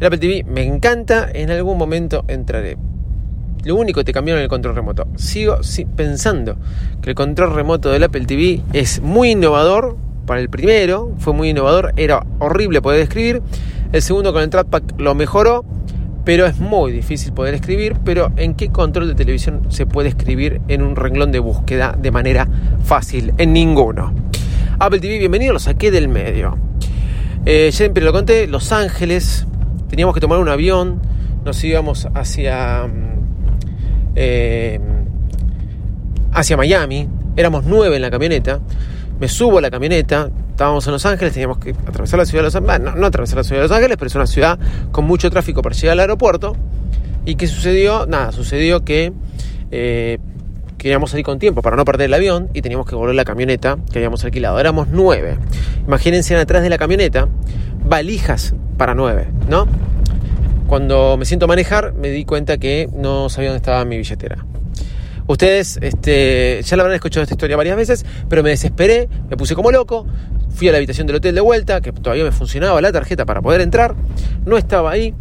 El 0.00 0.06
Apple 0.06 0.18
TV 0.18 0.44
me 0.44 0.64
encanta. 0.64 1.28
En 1.30 1.50
algún 1.50 1.76
momento 1.76 2.24
entraré. 2.26 2.78
Lo 3.64 3.76
único 3.76 4.00
que 4.00 4.04
te 4.04 4.12
cambiaron 4.14 4.42
el 4.42 4.48
control 4.48 4.74
remoto. 4.74 5.06
Sigo 5.16 5.58
pensando 5.94 6.56
que 7.02 7.10
el 7.10 7.14
control 7.14 7.54
remoto 7.54 7.90
del 7.90 8.04
Apple 8.04 8.24
TV 8.24 8.62
es 8.72 9.02
muy 9.02 9.32
innovador. 9.32 9.98
Para 10.24 10.40
el 10.40 10.48
primero 10.48 11.14
fue 11.18 11.34
muy 11.34 11.50
innovador, 11.50 11.92
era 11.96 12.24
horrible 12.38 12.80
poder 12.80 13.00
escribir. 13.00 13.42
El 13.92 14.00
segundo 14.00 14.32
con 14.32 14.42
el 14.42 14.48
trackpad 14.48 14.82
lo 14.96 15.14
mejoró, 15.14 15.66
pero 16.24 16.46
es 16.46 16.58
muy 16.58 16.92
difícil 16.92 17.34
poder 17.34 17.52
escribir. 17.52 17.96
Pero 18.02 18.32
¿en 18.36 18.54
qué 18.54 18.70
control 18.70 19.08
de 19.08 19.14
televisión 19.14 19.66
se 19.68 19.84
puede 19.84 20.08
escribir 20.08 20.62
en 20.68 20.80
un 20.80 20.96
renglón 20.96 21.30
de 21.30 21.40
búsqueda 21.40 21.94
de 22.00 22.10
manera 22.10 22.48
fácil? 22.84 23.34
En 23.36 23.52
ninguno. 23.52 24.14
Apple 24.78 25.00
TV, 25.00 25.18
bienvenido, 25.18 25.52
lo 25.52 25.58
saqué 25.58 25.90
del 25.90 26.08
medio. 26.08 26.56
Eh, 27.44 27.70
siempre 27.70 28.02
lo 28.02 28.12
conté, 28.12 28.46
Los 28.46 28.72
Ángeles, 28.72 29.46
teníamos 29.90 30.14
que 30.14 30.20
tomar 30.20 30.38
un 30.38 30.48
avión, 30.48 31.00
nos 31.44 31.62
íbamos 31.62 32.08
hacia 32.14 32.86
mm, 32.86 33.20
eh, 34.14 34.80
hacia 36.32 36.56
Miami. 36.56 37.08
Éramos 37.36 37.64
nueve 37.64 37.96
en 37.96 38.02
la 38.02 38.10
camioneta. 38.10 38.60
Me 39.18 39.28
subo 39.28 39.58
a 39.58 39.60
la 39.60 39.70
camioneta. 39.70 40.30
Estábamos 40.50 40.86
en 40.86 40.92
Los 40.92 41.06
Ángeles, 41.06 41.32
teníamos 41.32 41.58
que 41.58 41.70
atravesar 41.70 42.18
la 42.18 42.26
ciudad 42.26 42.42
de 42.42 42.46
Los 42.46 42.56
Ángeles. 42.56 42.80
No, 42.80 42.94
no 42.94 43.06
atravesar 43.06 43.38
la 43.38 43.44
ciudad 43.44 43.62
de 43.62 43.68
Los 43.68 43.76
Ángeles, 43.76 43.96
pero 43.96 44.06
es 44.08 44.14
una 44.14 44.26
ciudad 44.26 44.58
con 44.92 45.06
mucho 45.06 45.30
tráfico 45.30 45.62
para 45.62 45.74
llegar 45.74 45.92
al 45.94 46.00
aeropuerto. 46.00 46.56
¿Y 47.24 47.34
qué 47.34 47.46
sucedió? 47.46 48.06
Nada, 48.06 48.32
sucedió 48.32 48.84
que 48.84 49.12
eh, 49.70 50.18
queríamos 50.78 51.10
salir 51.10 51.24
con 51.24 51.38
tiempo 51.38 51.62
para 51.62 51.76
no 51.76 51.84
perder 51.84 52.06
el 52.06 52.14
avión 52.14 52.48
y 52.54 52.62
teníamos 52.62 52.86
que 52.86 52.94
volver 52.94 53.14
la 53.14 53.24
camioneta 53.24 53.78
que 53.90 53.98
habíamos 53.98 54.24
alquilado. 54.24 54.58
Éramos 54.58 54.88
nueve. 54.88 55.38
Imagínense 55.86 56.36
atrás 56.36 56.62
de 56.62 56.70
la 56.70 56.78
camioneta 56.78 57.28
valijas 57.84 58.54
para 58.80 58.94
nueve, 58.94 59.26
¿no? 59.46 59.68
cuando 60.66 61.18
me 61.18 61.26
siento 61.26 61.44
a 61.44 61.48
manejar 61.48 61.92
me 61.92 62.08
di 62.08 62.24
cuenta 62.24 62.56
que 62.56 62.88
no 62.94 63.28
sabía 63.28 63.50
dónde 63.50 63.58
estaba 63.58 63.84
mi 63.84 63.98
billetera. 63.98 64.46
Ustedes 65.26 65.78
este, 65.82 66.62
ya 66.64 66.76
la 66.78 66.84
habrán 66.84 66.94
escuchado 66.94 67.22
esta 67.22 67.34
historia 67.34 67.58
varias 67.58 67.76
veces, 67.76 68.06
pero 68.30 68.42
me 68.42 68.48
desesperé, 68.48 69.06
me 69.28 69.36
puse 69.36 69.54
como 69.54 69.70
loco, 69.70 70.06
fui 70.54 70.68
a 70.68 70.72
la 70.72 70.78
habitación 70.78 71.06
del 71.06 71.16
hotel 71.16 71.34
de 71.34 71.42
vuelta, 71.42 71.82
que 71.82 71.92
todavía 71.92 72.24
me 72.24 72.32
funcionaba 72.32 72.80
la 72.80 72.90
tarjeta 72.90 73.26
para 73.26 73.42
poder 73.42 73.60
entrar, 73.60 73.94
no 74.46 74.56
estaba 74.56 74.92
ahí, 74.92 75.12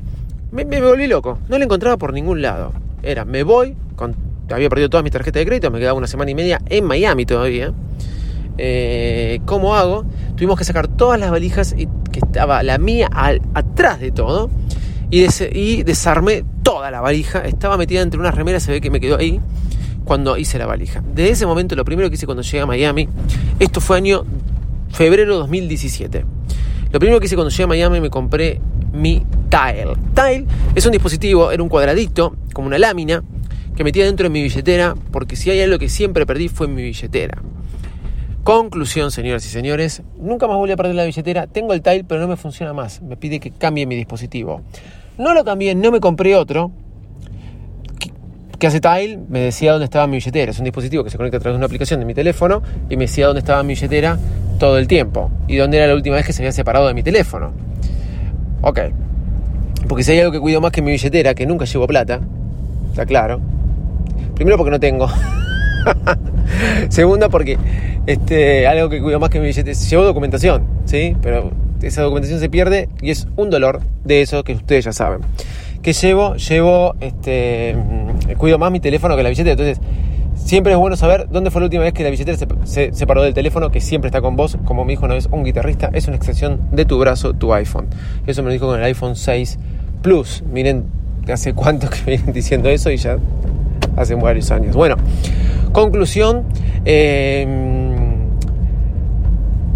me, 0.54 0.64
volví 0.64 1.08
loco, 1.08 1.40
no 1.50 1.58
la 1.58 1.66
encontraba 1.66 1.98
por 1.98 2.14
ningún 2.14 2.42
lado. 2.42 2.72
Era, 3.04 3.26
me 3.26 3.44
voy, 3.44 3.76
había 4.50 4.70
perdido 4.70 4.90
todas 4.90 5.04
mis 5.04 5.12
tarjetas 5.12 5.42
de 5.42 5.46
crédito, 5.46 5.70
me 5.70 5.80
quedaba 5.80 5.98
una 5.98 6.08
semana 6.08 6.32
y 6.32 6.36
media 6.36 6.62
en 6.70 6.86
Miami 6.86 7.26
todavía. 7.26 7.74
Eh, 8.62 9.40
¿Cómo 9.46 9.76
hago? 9.76 10.06
Tuvimos 10.36 10.58
que 10.58 10.66
sacar 10.66 10.88
todas 10.88 11.20
las 11.20 11.32
valijas 11.32 11.74
y 11.78 11.88
que 12.12 12.20
estaba 12.20 12.62
la 12.62 12.78
mía 12.78 13.10
atrás 13.54 14.00
de 14.00 14.12
todo 14.12 14.50
y, 15.10 15.84
desarmé 15.84 16.44
toda 16.64 16.92
la 16.92 17.02
valija. 17.02 17.40
Estaba 17.40 17.78
metida 17.78 18.02
entre 18.02 18.20
unas 18.20 18.36
remeras, 18.36 18.64
se 18.64 18.72
ve 18.72 18.82
que 18.82 18.92
me 18.92 19.00
quedó 19.00 19.18
ahí 19.18 19.40
cuando 20.04 20.38
hice 20.38 20.58
la 20.58 20.66
valija. 20.66 21.04
Desde 21.14 21.32
ese 21.32 21.46
momento, 21.46 21.76
lo 21.76 21.86
primero 21.86 22.10
que 22.10 22.16
hice 22.16 22.26
cuando 22.26 22.44
llegué 22.44 22.62
a 22.62 22.66
Miami, 22.66 23.08
esto 23.60 23.82
fue 23.82 23.98
año 23.98 24.26
febrero 24.90 25.38
2017. 25.38 26.26
Lo 26.92 27.00
primero 27.00 27.20
que 27.20 27.28
hice 27.28 27.36
cuando 27.36 27.52
llegué 27.52 27.64
a 27.64 27.68
Miami 27.68 28.02
me 28.02 28.10
compré 28.10 28.60
mi 28.92 29.24
Tile. 29.50 29.94
Tile 30.14 30.46
es 30.76 30.86
un 30.86 30.92
dispositivo, 30.92 31.52
era 31.52 31.64
un 31.64 31.70
cuadradito, 31.70 32.36
como 32.54 32.68
una 32.68 32.78
lámina, 32.78 33.24
que 33.76 33.84
metía 33.84 34.06
dentro 34.06 34.26
de 34.26 34.30
mi 34.30 34.42
billetera, 34.42 34.96
porque 35.12 35.36
si 35.36 35.50
hay 35.50 35.62
algo 35.62 35.80
que 35.80 35.90
siempre 35.90 36.26
perdí 36.26 36.50
fue 36.50 36.68
mi 36.68 36.84
billetera. 36.84 37.42
Conclusión, 38.50 39.12
señoras 39.12 39.46
y 39.46 39.50
señores, 39.50 40.02
nunca 40.18 40.48
más 40.48 40.58
volví 40.58 40.72
a 40.72 40.76
perder 40.76 40.96
la 40.96 41.04
billetera. 41.06 41.46
Tengo 41.46 41.72
el 41.72 41.84
Tile, 41.84 42.04
pero 42.04 42.20
no 42.20 42.28
me 42.28 42.36
funciona 42.36 42.74
más. 42.74 43.00
Me 43.00 43.16
pide 43.16 43.40
que 43.40 43.52
cambie 43.52 43.86
mi 43.86 43.96
dispositivo. 43.96 44.64
No 45.20 45.36
lo 45.36 45.46
cambié, 45.46 45.76
no 45.76 45.92
me 45.92 46.00
compré 46.00 46.36
otro. 46.36 46.72
que 48.58 48.66
hace 48.66 48.82
Tile 48.82 49.20
me 49.30 49.42
decía 49.42 49.74
dónde 49.74 49.86
estaba 49.86 50.08
mi 50.08 50.18
billetera. 50.18 50.50
Es 50.50 50.58
un 50.58 50.64
dispositivo 50.64 51.04
que 51.04 51.12
se 51.12 51.18
conecta 51.18 51.38
a 51.38 51.40
través 51.40 51.54
de 51.54 51.58
una 51.58 51.68
aplicación 51.68 52.00
de 52.00 52.08
mi 52.08 52.16
teléfono 52.16 52.64
y 52.90 52.98
me 52.98 53.04
decía 53.04 53.28
dónde 53.28 53.42
estaba 53.42 53.62
mi 53.62 53.76
billetera 53.76 54.18
todo 54.58 54.80
el 54.80 54.88
tiempo 54.88 55.30
y 55.48 55.56
dónde 55.56 55.78
era 55.78 55.86
la 55.86 55.94
última 55.94 56.16
vez 56.16 56.26
que 56.26 56.34
se 56.34 56.42
había 56.42 56.52
separado 56.52 56.88
de 56.88 56.96
mi 56.96 57.04
teléfono. 57.04 57.52
Ok. 58.64 58.80
Porque 59.88 60.04
si 60.04 60.14
hay 60.14 60.22
algo 60.22 60.32
que 60.32 60.40
cuido 60.40 60.60
más 60.60 60.72
que 60.72 60.82
mi 60.82 60.90
billetera, 60.90 61.36
que 61.36 61.46
nunca 61.46 61.66
llevo 61.66 61.86
plata, 61.86 62.20
está 62.90 63.06
claro. 63.06 63.40
Primero 64.34 64.58
porque 64.58 64.72
no 64.72 64.80
tengo. 64.80 65.08
Segunda 66.90 67.30
porque 67.30 67.58
este, 68.06 68.68
algo 68.68 68.90
que 68.90 69.02
cuido 69.02 69.20
más 69.20 69.30
que 69.30 69.40
mi 69.40 69.48
billetera, 69.48 69.78
llevo 69.78 70.04
documentación, 70.04 70.64
¿sí? 70.86 71.16
Pero 71.22 71.52
esa 71.82 72.02
documentación 72.02 72.40
se 72.40 72.50
pierde 72.50 72.90
y 73.02 73.12
es 73.12 73.28
un 73.36 73.50
dolor 73.50 73.82
de 74.04 74.22
eso 74.22 74.44
que 74.44 74.54
ustedes 74.54 74.86
ya 74.86 74.94
saben. 74.94 75.22
Que 75.82 75.94
llevo, 75.94 76.36
llevo, 76.36 76.96
este, 77.00 77.76
mm, 77.76 78.34
cuido 78.34 78.58
más 78.58 78.72
mi 78.72 78.80
teléfono 78.80 79.16
que 79.16 79.24
la 79.24 79.30
billetera. 79.30 79.52
Entonces, 79.52 79.80
siempre 80.36 80.74
es 80.74 80.80
bueno 80.80 80.98
saber 80.98 81.28
dónde 81.30 81.52
fue 81.52 81.62
la 81.62 81.66
última 81.66 81.84
vez 81.84 81.94
que 81.94 82.04
la 82.04 82.10
billetera 82.10 82.38
se, 82.66 82.94
separó 82.94 83.22
del 83.22 83.34
teléfono, 83.34 83.72
que 83.72 83.80
siempre 83.80 84.08
está 84.10 84.22
con 84.22 84.36
vos. 84.36 84.58
Como 84.66 84.84
me 84.84 84.94
dijo 84.94 85.06
una 85.06 85.14
vez 85.14 85.30
un 85.32 85.44
guitarrista, 85.44 85.90
es 85.94 86.08
una 86.08 86.18
extensión 86.18 86.60
de 86.72 86.86
tu 86.86 86.98
brazo, 87.00 87.34
tu 87.34 87.54
iPhone. 87.54 87.88
Eso 88.28 88.42
me 88.42 88.48
lo 88.48 88.54
dijo 88.54 88.68
con 88.68 88.78
el 88.78 88.86
iPhone 88.86 89.16
6 89.16 89.58
Plus. 90.02 90.44
Miren, 90.52 90.86
hace 91.32 91.54
cuánto 91.54 91.90
que 91.90 91.98
me 92.00 92.16
vienen 92.16 92.34
diciendo 92.34 92.70
eso 92.70 92.90
y 92.92 92.98
ya 92.98 93.18
hace 93.96 94.16
varios 94.16 94.52
años. 94.52 94.76
Bueno, 94.76 94.96
conclusión. 95.72 96.46
Eh, 96.86 97.48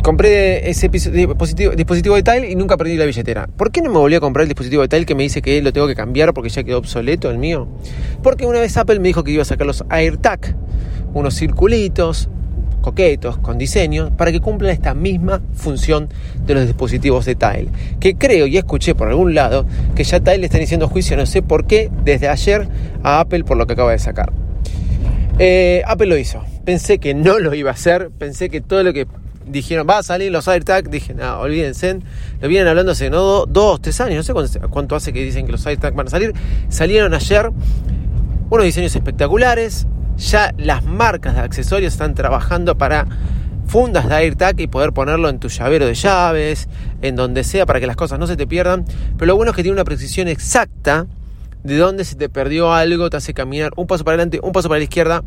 compré 0.04 0.70
ese 0.70 0.90
dispositivo, 0.90 1.74
dispositivo 1.76 2.16
de 2.16 2.24
Tile 2.24 2.52
y 2.52 2.56
nunca 2.56 2.78
perdí 2.78 2.98
la 2.98 3.06
billetera. 3.06 3.48
¿Por 3.48 3.72
qué 3.72 3.82
no 3.82 3.90
me 3.90 3.98
volví 3.98 4.16
a 4.16 4.20
comprar 4.20 4.44
el 4.44 4.50
dispositivo 4.50 4.82
de 4.82 4.90
Tile 4.90 5.06
que 5.06 5.16
me 5.16 5.24
dice 5.24 5.42
que 5.42 5.62
lo 5.62 5.72
tengo 5.72 5.88
que 5.88 5.96
cambiar 5.96 6.34
porque 6.34 6.50
ya 6.50 6.64
quedó 6.64 6.78
obsoleto 6.78 7.32
el 7.32 7.38
mío? 7.38 7.68
Porque 8.22 8.46
una 8.46 8.60
vez 8.60 8.76
Apple 8.78 9.00
me 9.00 9.08
dijo 9.08 9.24
que 9.24 9.32
iba 9.32 9.42
a 9.42 9.46
sacar 9.46 9.66
los 9.66 9.84
AirTag, 9.90 10.56
unos 11.14 11.36
circulitos 11.36 12.30
coquetos, 12.84 13.38
con 13.38 13.58
diseño, 13.58 14.16
para 14.16 14.32
que 14.32 14.42
cumplan 14.42 14.72
esta 14.72 14.94
misma 14.94 15.42
función 15.54 16.10
de 16.46 16.54
los 16.54 16.68
dispositivos 16.68 17.26
de 17.26 17.34
Tile. 17.34 17.70
Que 18.00 18.16
creo 18.16 18.46
y 18.46 18.58
escuché 18.58 18.94
por 18.94 19.08
algún 19.08 19.34
lado 19.34 19.66
que 19.96 20.04
ya 20.04 20.20
Tile 20.20 20.46
está 20.46 20.58
iniciando 20.58 20.88
juicio, 20.88 21.18
no 21.18 21.26
sé 21.26 21.42
por 21.42 21.66
qué, 21.66 21.90
desde 22.04 22.28
ayer 22.28 22.68
a 23.02 23.22
Apple 23.22 23.46
por 23.46 23.58
lo 23.58 23.66
que 23.66 23.74
acaba 23.74 23.92
de 23.92 24.00
sacar. 24.00 24.32
Eh, 25.40 25.82
Apple 25.86 26.08
lo 26.08 26.18
hizo. 26.18 26.44
Pensé 26.64 27.00
que 27.00 27.14
no 27.14 27.40
lo 27.40 27.54
iba 27.54 27.72
a 27.72 27.74
hacer, 27.74 28.12
pensé 28.12 28.50
que 28.50 28.62
todo 28.62 28.84
lo 28.84 28.94
que 28.94 29.08
dijeron, 29.46 29.88
va 29.90 29.98
a 29.98 30.04
salir 30.04 30.32
los 30.32 30.48
AirTag, 30.48 30.90
dije, 30.90 31.14
no, 31.14 31.40
olvídense, 31.40 32.00
lo 32.40 32.48
vienen 32.48 32.68
hablando 32.68 32.94
hace 32.94 33.10
no, 33.10 33.46
dos, 33.46 33.82
tres 33.82 34.00
años, 34.00 34.28
no 34.30 34.48
sé 34.48 34.60
cuánto, 34.70 34.96
hace 34.96 35.12
que 35.12 35.24
dicen 35.24 35.46
que 35.46 35.52
los 35.52 35.66
AirTag 35.66 35.94
van 35.94 36.08
a 36.08 36.10
salir, 36.10 36.34
salieron 36.70 37.14
ayer 37.14 37.52
unos 38.50 38.66
diseños 38.66 38.96
espectaculares, 38.96 39.88
ya 40.18 40.54
las 40.58 40.86
marcas 40.86 41.36
de 41.36 41.42
accesorios 41.42 41.94
están 41.94 42.14
trabajando 42.16 42.78
para 42.78 43.08
fundas 43.66 44.08
de 44.08 44.16
AirTag 44.16 44.60
y 44.60 44.68
poder 44.68 44.94
ponerlo 44.94 45.30
en 45.30 45.40
tu 45.40 45.50
llavero 45.50 45.86
de 45.88 45.96
llaves, 45.96 46.70
en 47.02 47.16
donde 47.16 47.44
sea, 47.44 47.66
para 47.66 47.80
que 47.80 47.88
las 47.88 47.96
cosas 47.96 48.20
no 48.20 48.28
se 48.28 48.38
te 48.38 48.48
pierdan, 48.48 48.86
pero 49.18 49.28
lo 49.28 49.36
bueno 49.36 49.52
es 49.52 49.56
que 49.56 49.64
tiene 49.64 49.74
una 49.74 49.84
precisión 49.84 50.28
exacta 50.28 51.08
de 51.64 51.78
dónde 51.78 52.06
se 52.06 52.16
te 52.16 52.30
perdió 52.30 52.74
algo, 52.74 53.10
te 53.10 53.18
hace 53.18 53.34
caminar 53.34 53.72
un 53.76 53.88
paso 53.88 54.04
para 54.04 54.16
adelante, 54.16 54.40
un 54.44 54.52
paso 54.52 54.70
para 54.70 54.80
la 54.80 54.84
izquierda, 54.84 55.24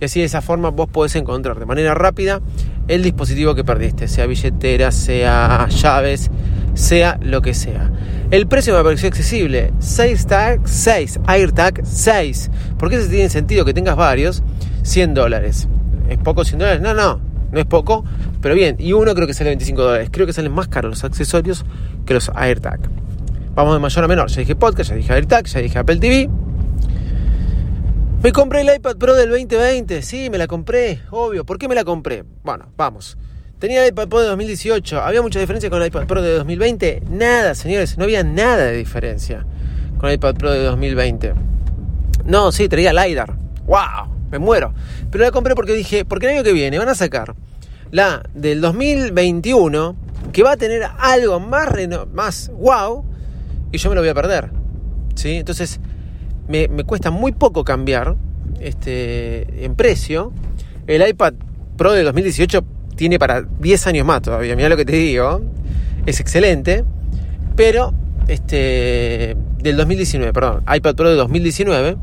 y 0.00 0.04
así 0.04 0.20
de 0.20 0.26
esa 0.26 0.42
forma 0.42 0.70
vos 0.70 0.88
podés 0.88 1.16
encontrar 1.16 1.58
de 1.58 1.66
manera 1.66 1.94
rápida 1.94 2.40
el 2.88 3.02
dispositivo 3.02 3.54
que 3.54 3.64
perdiste, 3.64 4.08
sea 4.08 4.26
billetera, 4.26 4.90
sea 4.92 5.68
llaves, 5.68 6.30
sea 6.74 7.18
lo 7.22 7.42
que 7.42 7.54
sea. 7.54 7.90
El 8.30 8.46
precio 8.46 8.76
me 8.76 8.82
pareció 8.82 9.08
accesible, 9.08 9.72
6 9.78 10.26
tag, 10.26 10.60
6, 10.64 11.20
AirTag 11.26 11.80
6. 11.84 12.50
porque 12.78 12.96
qué 12.96 13.02
se 13.02 13.08
tiene 13.08 13.30
sentido 13.30 13.64
que 13.64 13.74
tengas 13.74 13.96
varios? 13.96 14.42
100 14.82 15.14
dólares. 15.14 15.68
¿Es 16.08 16.18
poco 16.18 16.44
100 16.44 16.58
dólares? 16.58 16.80
No, 16.82 16.94
no, 16.94 17.20
no 17.50 17.60
es 17.60 17.66
poco, 17.66 18.04
pero 18.40 18.54
bien. 18.54 18.76
Y 18.78 18.92
uno 18.92 19.14
creo 19.14 19.26
que 19.26 19.34
sale 19.34 19.50
25 19.50 19.82
dólares. 19.82 20.08
Creo 20.12 20.26
que 20.26 20.32
salen 20.32 20.52
más 20.52 20.68
caros 20.68 20.90
los 20.90 21.04
accesorios 21.04 21.64
que 22.04 22.14
los 22.14 22.30
AirTag. 22.34 22.80
Vamos 23.56 23.72
de 23.72 23.80
mayor 23.80 24.04
a 24.04 24.08
menor. 24.08 24.28
Ya 24.28 24.40
dije 24.40 24.54
podcast, 24.54 24.90
ya 24.90 24.96
dije 24.96 25.14
AirTag, 25.14 25.46
ya 25.46 25.60
dije 25.60 25.78
Apple 25.78 25.96
TV. 25.96 26.28
Me 28.22 28.30
compré 28.30 28.60
el 28.60 28.76
iPad 28.76 28.96
Pro 28.98 29.14
del 29.14 29.30
2020, 29.30 30.02
sí, 30.02 30.28
me 30.28 30.36
la 30.36 30.46
compré, 30.46 31.00
obvio. 31.10 31.46
¿Por 31.46 31.56
qué 31.56 31.66
me 31.66 31.74
la 31.74 31.82
compré? 31.82 32.22
Bueno, 32.44 32.66
vamos. 32.76 33.16
Tenía 33.58 33.82
el 33.82 33.92
iPad 33.92 34.08
Pro 34.08 34.20
de 34.20 34.26
2018. 34.26 35.00
¿Había 35.00 35.22
mucha 35.22 35.40
diferencia 35.40 35.70
con 35.70 35.80
el 35.80 35.88
iPad 35.88 36.06
Pro 36.06 36.20
de 36.20 36.34
2020? 36.34 37.04
Nada, 37.08 37.54
señores, 37.54 37.96
no 37.96 38.04
había 38.04 38.22
nada 38.22 38.66
de 38.66 38.76
diferencia 38.76 39.46
con 39.96 40.10
el 40.10 40.16
iPad 40.16 40.34
Pro 40.34 40.50
de 40.50 40.62
2020. 40.62 41.32
No, 42.26 42.52
sí, 42.52 42.68
traía 42.68 42.92
LiDAR. 42.92 43.38
¡Wow! 43.64 44.28
Me 44.30 44.38
muero. 44.38 44.74
Pero 45.10 45.24
la 45.24 45.30
compré 45.30 45.54
porque 45.54 45.72
dije, 45.72 46.04
porque 46.04 46.26
el 46.26 46.34
año 46.34 46.44
que 46.44 46.52
viene 46.52 46.78
van 46.78 46.90
a 46.90 46.94
sacar 46.94 47.34
la 47.90 48.22
del 48.34 48.60
2021, 48.60 49.96
que 50.34 50.42
va 50.42 50.52
a 50.52 50.56
tener 50.58 50.82
algo 50.98 51.40
más, 51.40 51.70
más 52.12 52.50
wow, 52.52 53.15
y 53.72 53.78
yo 53.78 53.90
me 53.90 53.96
lo 53.96 54.02
voy 54.02 54.10
a 54.10 54.14
perder. 54.14 54.50
¿Sí? 55.14 55.36
Entonces 55.36 55.80
me, 56.48 56.68
cuesta 56.84 57.10
muy 57.10 57.32
poco 57.32 57.64
cambiar 57.64 58.16
este, 58.60 59.64
en 59.64 59.74
precio. 59.74 60.32
El 60.86 61.06
iPad 61.06 61.34
Pro 61.76 61.92
de 61.92 62.02
2018 62.02 62.64
tiene 62.96 63.18
para 63.18 63.42
10 63.42 63.86
años 63.88 64.06
más 64.06 64.22
todavía, 64.22 64.56
mira 64.56 64.68
lo 64.68 64.76
que 64.76 64.84
te 64.84 64.96
digo. 64.96 65.42
Es 66.06 66.20
excelente, 66.20 66.84
pero 67.56 67.92
este 68.28 69.36
del 69.58 69.76
2019, 69.76 70.32
perdón, 70.32 70.62
iPad 70.72 70.94
Pro 70.94 71.10
de 71.10 71.16
2019 71.16 71.96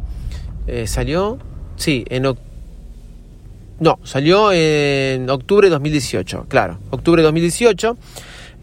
eh, 0.68 0.88
salió, 0.88 1.40
sí, 1.76 2.06
en 2.10 2.24
no, 3.80 4.00
salió 4.04 4.52
en 4.52 5.30
octubre 5.30 5.68
de 5.68 5.72
2018, 5.72 6.46
claro, 6.48 6.80
octubre 6.92 7.22
de 7.22 7.26
2018. 7.26 7.98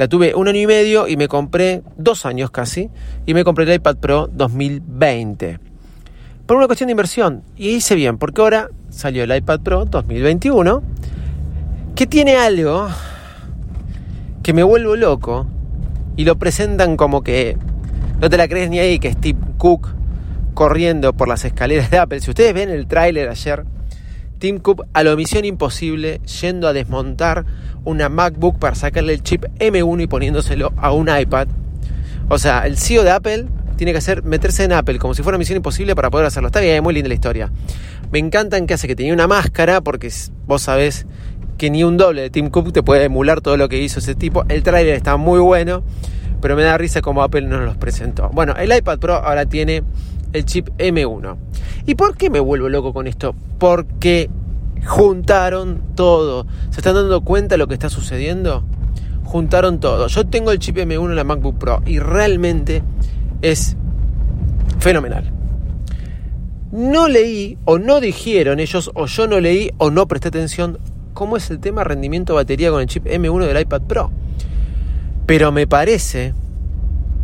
La 0.01 0.09
tuve 0.09 0.35
un 0.35 0.49
año 0.49 0.59
y 0.59 0.67
medio 0.67 1.09
y 1.09 1.19
me 1.19 1.29
compré 1.29 1.83
dos 1.99 2.25
años 2.25 2.51
casi 2.51 2.89
y 3.27 3.35
me 3.35 3.45
compré 3.45 3.65
el 3.65 3.75
iPad 3.75 3.99
Pro 3.99 4.31
2020 4.33 5.59
por 6.47 6.57
una 6.57 6.67
cuestión 6.67 6.87
de 6.87 6.93
inversión. 6.93 7.43
Y 7.55 7.69
hice 7.73 7.97
bien, 7.97 8.17
porque 8.17 8.41
ahora 8.41 8.71
salió 8.89 9.25
el 9.25 9.37
iPad 9.37 9.61
Pro 9.61 9.85
2021, 9.85 10.83
que 11.95 12.07
tiene 12.07 12.37
algo 12.37 12.89
que 14.43 14.55
me 14.55 14.63
vuelvo 14.63 14.97
loco 14.97 15.47
y 16.17 16.25
lo 16.25 16.39
presentan 16.39 16.97
como 16.97 17.21
que 17.23 17.59
no 18.23 18.31
te 18.31 18.39
la 18.39 18.49
crees 18.49 18.71
ni 18.71 18.79
ahí 18.79 18.99
que 19.01 19.13
Steve 19.13 19.39
Cook 19.59 19.89
corriendo 20.55 21.13
por 21.13 21.29
las 21.29 21.45
escaleras 21.45 21.91
de 21.91 21.99
Apple. 21.99 22.21
Si 22.21 22.31
ustedes 22.31 22.55
ven 22.55 22.71
el 22.71 22.87
tráiler 22.87 23.29
ayer, 23.29 23.67
Tim 24.39 24.61
Cook 24.61 24.87
a 24.95 25.05
la 25.05 25.15
misión 25.15 25.45
imposible 25.45 26.23
yendo 26.41 26.67
a 26.67 26.73
desmontar 26.73 27.45
una 27.85 28.09
MacBook 28.09 28.59
para 28.59 28.75
sacarle 28.75 29.15
el 29.15 29.23
chip 29.23 29.45
M1 29.59 30.03
y 30.03 30.07
poniéndoselo 30.07 30.73
a 30.77 30.93
un 30.93 31.09
iPad. 31.09 31.49
O 32.29 32.39
sea, 32.39 32.67
el 32.67 32.77
CEO 32.77 33.03
de 33.03 33.11
Apple 33.11 33.47
tiene 33.77 33.93
que 33.93 33.99
hacer 33.99 34.23
meterse 34.23 34.65
en 34.65 34.73
Apple 34.73 34.99
como 34.99 35.15
si 35.15 35.23
fuera 35.23 35.39
misión 35.39 35.57
imposible 35.57 35.95
para 35.95 36.11
poder 36.11 36.27
hacerlo. 36.27 36.49
Está 36.49 36.61
bien, 36.61 36.83
muy 36.83 36.95
linda 36.95 37.09
la 37.09 37.15
historia. 37.15 37.51
Me 38.13 38.19
encanta 38.19 38.59
en 38.59 38.67
que 38.67 38.75
hace 38.75 38.87
que 38.87 38.95
tenía 38.95 39.15
una 39.15 39.27
máscara, 39.27 39.81
porque 39.81 40.13
vos 40.47 40.63
sabés 40.63 41.07
que 41.57 41.71
ni 41.71 41.85
un 41.85 41.97
doble 41.97 42.23
de 42.23 42.31
Tim 42.31 42.51
Cook 42.51 42.73
te 42.73 42.83
puede 42.83 43.05
emular 43.05 43.41
todo 43.41 43.57
lo 43.57 43.69
que 43.69 43.83
hizo 43.83 43.99
ese 43.99 44.15
tipo. 44.15 44.45
El 44.49 44.63
trailer 44.63 44.95
está 44.95 45.17
muy 45.17 45.41
bueno, 45.41 45.83
pero 46.41 46.57
me 46.57 46.63
da 46.63 46.77
risa 46.79 47.01
como 47.01 47.23
Apple 47.23 47.43
no 47.43 47.61
los 47.61 47.77
presentó. 47.77 48.31
Bueno, 48.31 48.55
el 48.57 48.77
iPad 48.77 48.99
Pro 48.99 49.15
ahora 49.15 49.47
tiene 49.47 49.83
el 50.33 50.45
chip 50.45 50.69
M1. 50.79 51.37
¿Y 51.87 51.95
por 51.95 52.17
qué 52.17 52.31
me 52.31 52.41
vuelvo 52.41 52.69
loco 52.69 52.93
con 52.93 53.07
esto? 53.07 53.35
Porque 53.59 54.31
juntaron 54.87 55.83
todo. 55.95 56.47
¿Se 56.71 56.81
están 56.81 56.95
dando 56.95 57.23
cuenta 57.23 57.55
de 57.55 57.59
lo 57.59 57.69
que 57.69 57.75
está 57.75 57.89
sucediendo? 57.89 58.65
Juntaron 59.25 59.81
todo. 59.81 60.07
Yo 60.09 60.27
tengo 60.27 60.51
el 60.51 60.59
chip 60.59 60.77
M1 60.77 61.11
en 61.11 61.17
la 61.17 61.25
MacBook 61.25 61.59
Pro 61.59 61.83
y 61.87 61.99
realmente 61.99 62.83
es 63.43 63.77
fenomenal. 64.79 65.33
No 66.73 67.09
leí 67.09 67.59
o 67.65 67.79
no 67.79 68.01
dijeron 68.01 68.61
ellos 68.61 68.91
o 68.95 69.07
yo 69.07 69.27
no 69.27 69.41
leí 69.41 69.73
o 69.79 69.91
no 69.91 70.07
presté 70.07 70.29
atención 70.29 70.79
cómo 71.15 71.37
es 71.37 71.51
el 71.51 71.59
tema 71.59 71.85
rendimiento 71.85 72.35
batería 72.35 72.71
con 72.71 72.81
el 72.81 72.87
chip 72.87 73.07
M1 73.07 73.47
del 73.47 73.61
iPad 73.61 73.83
Pro. 73.83 74.11
Pero 75.27 75.53
me 75.53 75.67
parece 75.67 76.35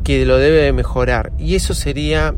que 0.05 0.25
lo 0.25 0.39
debe 0.39 0.73
mejorar. 0.73 1.33
Y 1.39 1.57
eso 1.57 1.75
sería, 1.75 2.35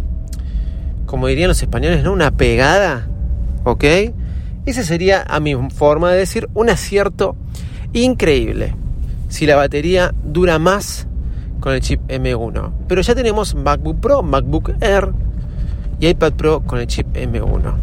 como 1.05 1.27
dirían 1.27 1.49
los 1.49 1.61
españoles, 1.61 2.03
¿no? 2.03 2.13
Una 2.13 2.31
pegada. 2.31 3.07
¿Ok? 3.65 3.85
Ese 4.69 4.85
sería, 4.85 5.25
a 5.27 5.41
mi 5.41 5.55
forma 5.71 6.13
de 6.13 6.19
decir, 6.19 6.47
un 6.53 6.69
acierto 6.69 7.37
increíble. 7.95 8.75
Si 9.31 9.47
la 9.47 9.57
batería 9.57 10.13
dura 10.23 10.59
más 10.59 11.07
con 11.59 11.73
el 11.73 11.81
chip 11.81 12.03
M1. 12.07 12.73
Pero 12.87 13.01
ya 13.01 13.15
tenemos 13.15 13.55
MacBook 13.55 13.99
Pro, 13.99 14.23
MacBook 14.23 14.75
Air 14.83 15.13
y 15.99 16.09
iPad 16.09 16.35
Pro 16.35 16.61
con 16.61 16.81
el 16.81 16.87
chip 16.87 17.07
M1. 17.15 17.77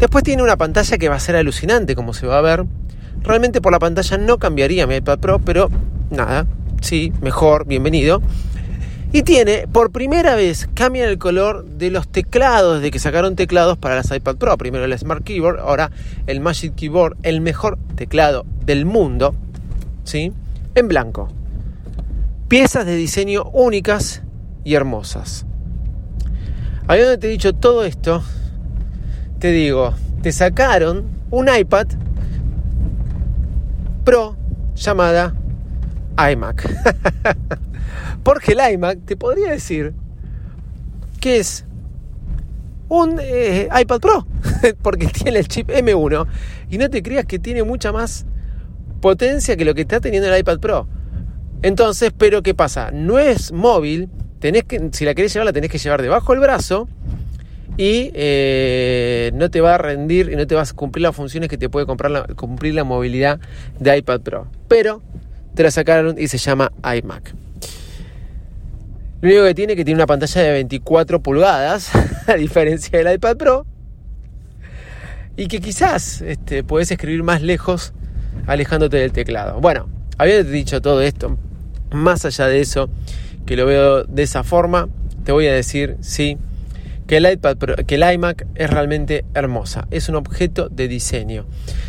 Después 0.00 0.24
tiene 0.24 0.42
una 0.42 0.56
pantalla 0.56 0.98
que 0.98 1.08
va 1.08 1.14
a 1.14 1.20
ser 1.20 1.36
alucinante 1.36 1.94
como 1.94 2.14
se 2.14 2.26
va 2.26 2.38
a 2.38 2.42
ver. 2.42 2.64
Realmente 3.22 3.60
por 3.60 3.70
la 3.70 3.78
pantalla 3.78 4.18
no 4.18 4.38
cambiaría 4.38 4.88
mi 4.88 4.96
iPad 4.96 5.20
Pro, 5.20 5.38
pero 5.38 5.70
nada, 6.10 6.46
sí, 6.80 7.12
mejor, 7.20 7.64
bienvenido. 7.64 8.22
Y 9.12 9.22
tiene, 9.22 9.66
por 9.68 9.92
primera 9.92 10.34
vez, 10.34 10.68
cambian 10.74 11.08
el 11.08 11.18
color 11.18 11.64
de 11.64 11.90
los 11.90 12.08
teclados, 12.08 12.82
de 12.82 12.90
que 12.90 12.98
sacaron 12.98 13.36
teclados 13.36 13.78
para 13.78 13.94
las 13.94 14.10
iPad 14.10 14.36
Pro. 14.36 14.58
Primero 14.58 14.84
el 14.84 14.98
Smart 14.98 15.24
Keyboard, 15.24 15.60
ahora 15.60 15.90
el 16.26 16.40
Magic 16.40 16.74
Keyboard, 16.74 17.16
el 17.22 17.40
mejor 17.40 17.78
teclado 17.94 18.44
del 18.64 18.84
mundo, 18.84 19.34
¿sí? 20.04 20.32
En 20.74 20.88
blanco. 20.88 21.28
Piezas 22.48 22.84
de 22.84 22.96
diseño 22.96 23.44
únicas 23.52 24.22
y 24.64 24.74
hermosas. 24.74 25.46
Habiendo 26.88 27.18
te 27.18 27.28
dicho 27.28 27.52
todo 27.52 27.84
esto, 27.84 28.22
te 29.38 29.50
digo, 29.50 29.94
te 30.22 30.32
sacaron 30.32 31.06
un 31.30 31.48
iPad 31.48 31.86
Pro 34.04 34.36
llamada 34.76 35.34
iMac. 36.18 36.68
Porque 38.22 38.52
el 38.52 38.74
iMac 38.74 39.04
te 39.04 39.16
podría 39.16 39.50
decir 39.50 39.94
que 41.20 41.38
es 41.38 41.64
un 42.88 43.18
eh, 43.20 43.68
iPad 43.80 44.00
Pro, 44.00 44.26
porque 44.82 45.06
tiene 45.06 45.40
el 45.40 45.48
chip 45.48 45.70
M1 45.70 46.26
y 46.70 46.78
no 46.78 46.88
te 46.88 47.02
creas 47.02 47.24
que 47.24 47.38
tiene 47.38 47.64
mucha 47.64 47.92
más 47.92 48.26
potencia 49.00 49.56
que 49.56 49.64
lo 49.64 49.74
que 49.74 49.82
está 49.82 50.00
teniendo 50.00 50.32
el 50.32 50.38
iPad 50.38 50.60
Pro. 50.60 50.88
Entonces, 51.62 52.12
pero 52.16 52.42
¿qué 52.42 52.54
pasa? 52.54 52.90
No 52.92 53.18
es 53.18 53.50
móvil, 53.50 54.08
tenés 54.38 54.64
que, 54.64 54.90
si 54.92 55.04
la 55.04 55.14
querés 55.14 55.32
llevar, 55.32 55.46
la 55.46 55.52
tenés 55.52 55.70
que 55.70 55.78
llevar 55.78 56.02
debajo 56.02 56.32
del 56.32 56.40
brazo 56.40 56.88
y 57.76 58.10
eh, 58.14 59.32
no 59.34 59.50
te 59.50 59.60
va 59.60 59.74
a 59.74 59.78
rendir 59.78 60.30
y 60.30 60.36
no 60.36 60.46
te 60.46 60.54
vas 60.54 60.72
a 60.72 60.74
cumplir 60.74 61.02
las 61.02 61.14
funciones 61.14 61.48
que 61.48 61.58
te 61.58 61.68
puede 61.68 61.86
comprar 61.86 62.34
cumplir 62.36 62.74
la 62.74 62.84
movilidad 62.84 63.40
de 63.80 63.98
iPad 63.98 64.20
Pro. 64.20 64.46
Pero 64.68 65.02
te 65.56 65.64
la 65.64 65.72
sacaron 65.72 66.16
y 66.18 66.28
se 66.28 66.38
llama 66.38 66.70
iMac. 66.84 67.34
Lo 69.22 69.28
único 69.28 69.44
que 69.44 69.54
tiene 69.54 69.72
es 69.72 69.76
que 69.78 69.84
tiene 69.84 69.98
una 69.98 70.06
pantalla 70.06 70.42
de 70.42 70.52
24 70.52 71.20
pulgadas, 71.22 71.90
a 72.28 72.34
diferencia 72.34 72.96
del 72.98 73.12
iPad 73.14 73.36
Pro, 73.36 73.66
y 75.36 75.48
que 75.48 75.60
quizás 75.60 76.20
este, 76.20 76.62
puedes 76.62 76.90
escribir 76.90 77.22
más 77.22 77.42
lejos 77.42 77.92
alejándote 78.46 78.98
del 78.98 79.12
teclado. 79.12 79.60
Bueno, 79.60 79.88
había 80.18 80.42
dicho 80.44 80.80
todo 80.80 81.00
esto, 81.00 81.38
más 81.90 82.24
allá 82.26 82.46
de 82.46 82.60
eso, 82.60 82.90
que 83.46 83.56
lo 83.56 83.64
veo 83.64 84.04
de 84.04 84.22
esa 84.22 84.44
forma, 84.44 84.88
te 85.24 85.32
voy 85.32 85.46
a 85.46 85.54
decir, 85.54 85.96
sí, 86.00 86.36
que 87.06 87.18
el, 87.18 87.30
iPad 87.30 87.56
que 87.86 87.94
el 87.94 88.12
iMac 88.14 88.46
es 88.54 88.70
realmente 88.70 89.24
hermosa, 89.34 89.86
es 89.90 90.08
un 90.08 90.16
objeto 90.16 90.68
de 90.68 90.88
diseño. 90.88 91.46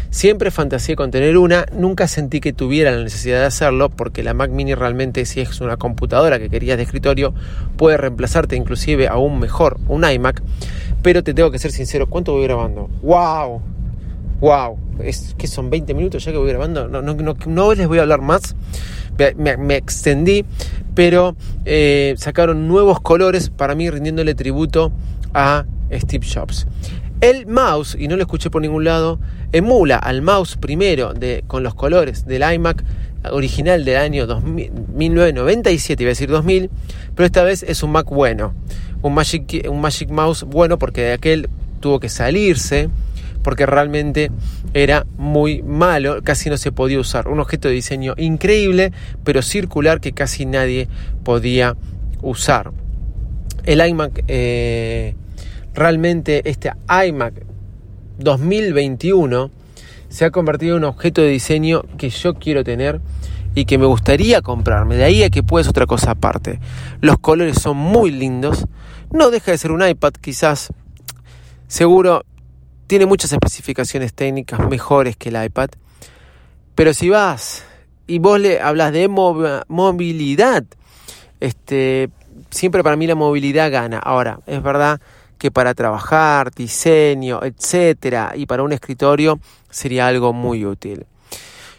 Siempre 0.09 0.51
fantaseé 0.51 0.95
con 0.95 1.11
tener 1.11 1.37
una, 1.37 1.65
nunca 1.73 2.07
sentí 2.07 2.39
que 2.39 2.53
tuviera 2.53 2.91
la 2.91 3.03
necesidad 3.03 3.39
de 3.39 3.45
hacerlo 3.45 3.89
porque 3.89 4.23
la 4.23 4.33
Mac 4.33 4.51
mini 4.51 4.75
realmente 4.75 5.25
si 5.25 5.41
es 5.41 5.59
una 5.59 5.77
computadora 5.77 6.39
que 6.39 6.49
querías 6.49 6.77
de 6.77 6.83
escritorio 6.83 7.33
puede 7.77 7.97
reemplazarte 7.97 8.55
inclusive 8.55 9.07
aún 9.07 9.39
mejor 9.39 9.79
un 9.87 10.09
iMac, 10.09 10.41
pero 11.01 11.23
te 11.23 11.33
tengo 11.33 11.51
que 11.51 11.59
ser 11.59 11.71
sincero, 11.71 12.07
¿cuánto 12.07 12.33
voy 12.33 12.43
grabando? 12.43 12.89
¡Wow! 13.01 13.61
¡Wow! 14.39 14.77
Es 15.03 15.35
que 15.37 15.47
son 15.47 15.69
20 15.69 15.93
minutos 15.93 16.23
ya 16.23 16.31
que 16.31 16.37
voy 16.37 16.49
grabando, 16.49 16.87
no, 16.87 17.01
no, 17.01 17.15
no, 17.47 17.73
les 17.73 17.87
voy 17.87 17.97
a 17.97 18.01
hablar 18.03 18.21
más, 18.21 18.55
me, 19.37 19.75
extendí, 19.75 20.45
pero 20.95 21.35
eh, 21.65 22.15
sacaron 22.17 22.67
nuevos 22.67 22.99
colores 23.01 23.49
para 23.49 23.75
mí 23.75 23.89
rindiéndole 23.89 24.35
tributo 24.35 24.91
a 25.33 25.65
Steve 25.91 26.25
Jobs. 26.25 26.67
El 27.19 27.47
mouse, 27.47 27.95
y 27.99 28.07
no 28.07 28.15
lo 28.15 28.21
escuché 28.21 28.49
por 28.49 28.61
ningún 28.61 28.83
lado, 28.83 29.19
emula 29.51 29.97
al 29.97 30.21
mouse 30.21 30.55
primero 30.55 31.13
de, 31.13 31.43
con 31.47 31.63
los 31.63 31.73
colores 31.73 32.25
del 32.25 32.43
iMac 32.53 32.83
original 33.31 33.83
del 33.85 33.97
año 33.97 34.27
1997, 34.27 36.03
iba 36.03 36.09
a 36.09 36.11
decir 36.11 36.29
2000, 36.29 36.69
pero 37.15 37.25
esta 37.25 37.43
vez 37.43 37.63
es 37.63 37.83
un 37.83 37.91
Mac 37.91 38.07
bueno, 38.07 38.53
un 39.01 39.13
Magic, 39.13 39.67
un 39.69 39.81
Magic 39.81 40.09
Mouse 40.09 40.43
bueno 40.43 40.77
porque 40.77 41.01
de 41.01 41.13
aquel 41.13 41.49
tuvo 41.79 41.99
que 41.99 42.09
salirse 42.09 42.89
porque 43.47 43.65
realmente 43.65 44.29
era 44.73 45.05
muy 45.15 45.63
malo, 45.63 46.21
casi 46.21 46.49
no 46.49 46.57
se 46.57 46.73
podía 46.73 46.99
usar. 46.99 47.29
Un 47.29 47.39
objeto 47.39 47.69
de 47.69 47.75
diseño 47.75 48.13
increíble, 48.17 48.91
pero 49.23 49.41
circular 49.41 50.01
que 50.01 50.11
casi 50.11 50.45
nadie 50.45 50.89
podía 51.23 51.77
usar. 52.21 52.73
El 53.63 53.79
iMac, 53.87 54.25
eh, 54.27 55.15
realmente 55.73 56.41
este 56.49 56.73
iMac 57.07 57.45
2021 58.17 59.49
se 60.09 60.25
ha 60.25 60.31
convertido 60.31 60.75
en 60.75 60.83
un 60.83 60.89
objeto 60.89 61.21
de 61.21 61.29
diseño 61.29 61.83
que 61.97 62.09
yo 62.09 62.33
quiero 62.33 62.65
tener 62.65 62.99
y 63.55 63.63
que 63.63 63.77
me 63.77 63.85
gustaría 63.85 64.41
comprarme. 64.41 64.97
De 64.97 65.05
ahí 65.05 65.23
a 65.23 65.29
que 65.29 65.41
puedes 65.41 65.69
otra 65.69 65.85
cosa 65.85 66.11
aparte. 66.11 66.59
Los 66.99 67.17
colores 67.19 67.61
son 67.61 67.77
muy 67.77 68.11
lindos. 68.11 68.65
No 69.13 69.31
deja 69.31 69.51
de 69.51 69.57
ser 69.57 69.71
un 69.71 69.87
iPad, 69.87 70.11
quizás. 70.19 70.73
Seguro 71.69 72.25
tiene 72.87 73.05
muchas 73.05 73.31
especificaciones 73.31 74.13
técnicas 74.13 74.67
mejores 74.67 75.15
que 75.17 75.29
el 75.29 75.43
iPad. 75.43 75.69
Pero 76.73 76.93
si 76.93 77.09
vas 77.09 77.65
y 78.07 78.19
vos 78.19 78.39
le 78.39 78.61
hablas 78.61 78.93
de 78.93 79.07
movilidad, 79.07 80.63
este, 81.39 82.09
siempre 82.49 82.83
para 82.83 82.95
mí 82.95 83.05
la 83.07 83.15
movilidad 83.15 83.71
gana. 83.71 83.99
Ahora, 83.99 84.39
es 84.47 84.63
verdad 84.63 85.01
que 85.37 85.51
para 85.51 85.73
trabajar, 85.73 86.51
diseño, 86.51 87.41
etcétera, 87.43 88.33
y 88.35 88.45
para 88.45 88.63
un 88.63 88.73
escritorio 88.73 89.39
sería 89.69 90.07
algo 90.07 90.33
muy 90.33 90.65
útil. 90.65 91.05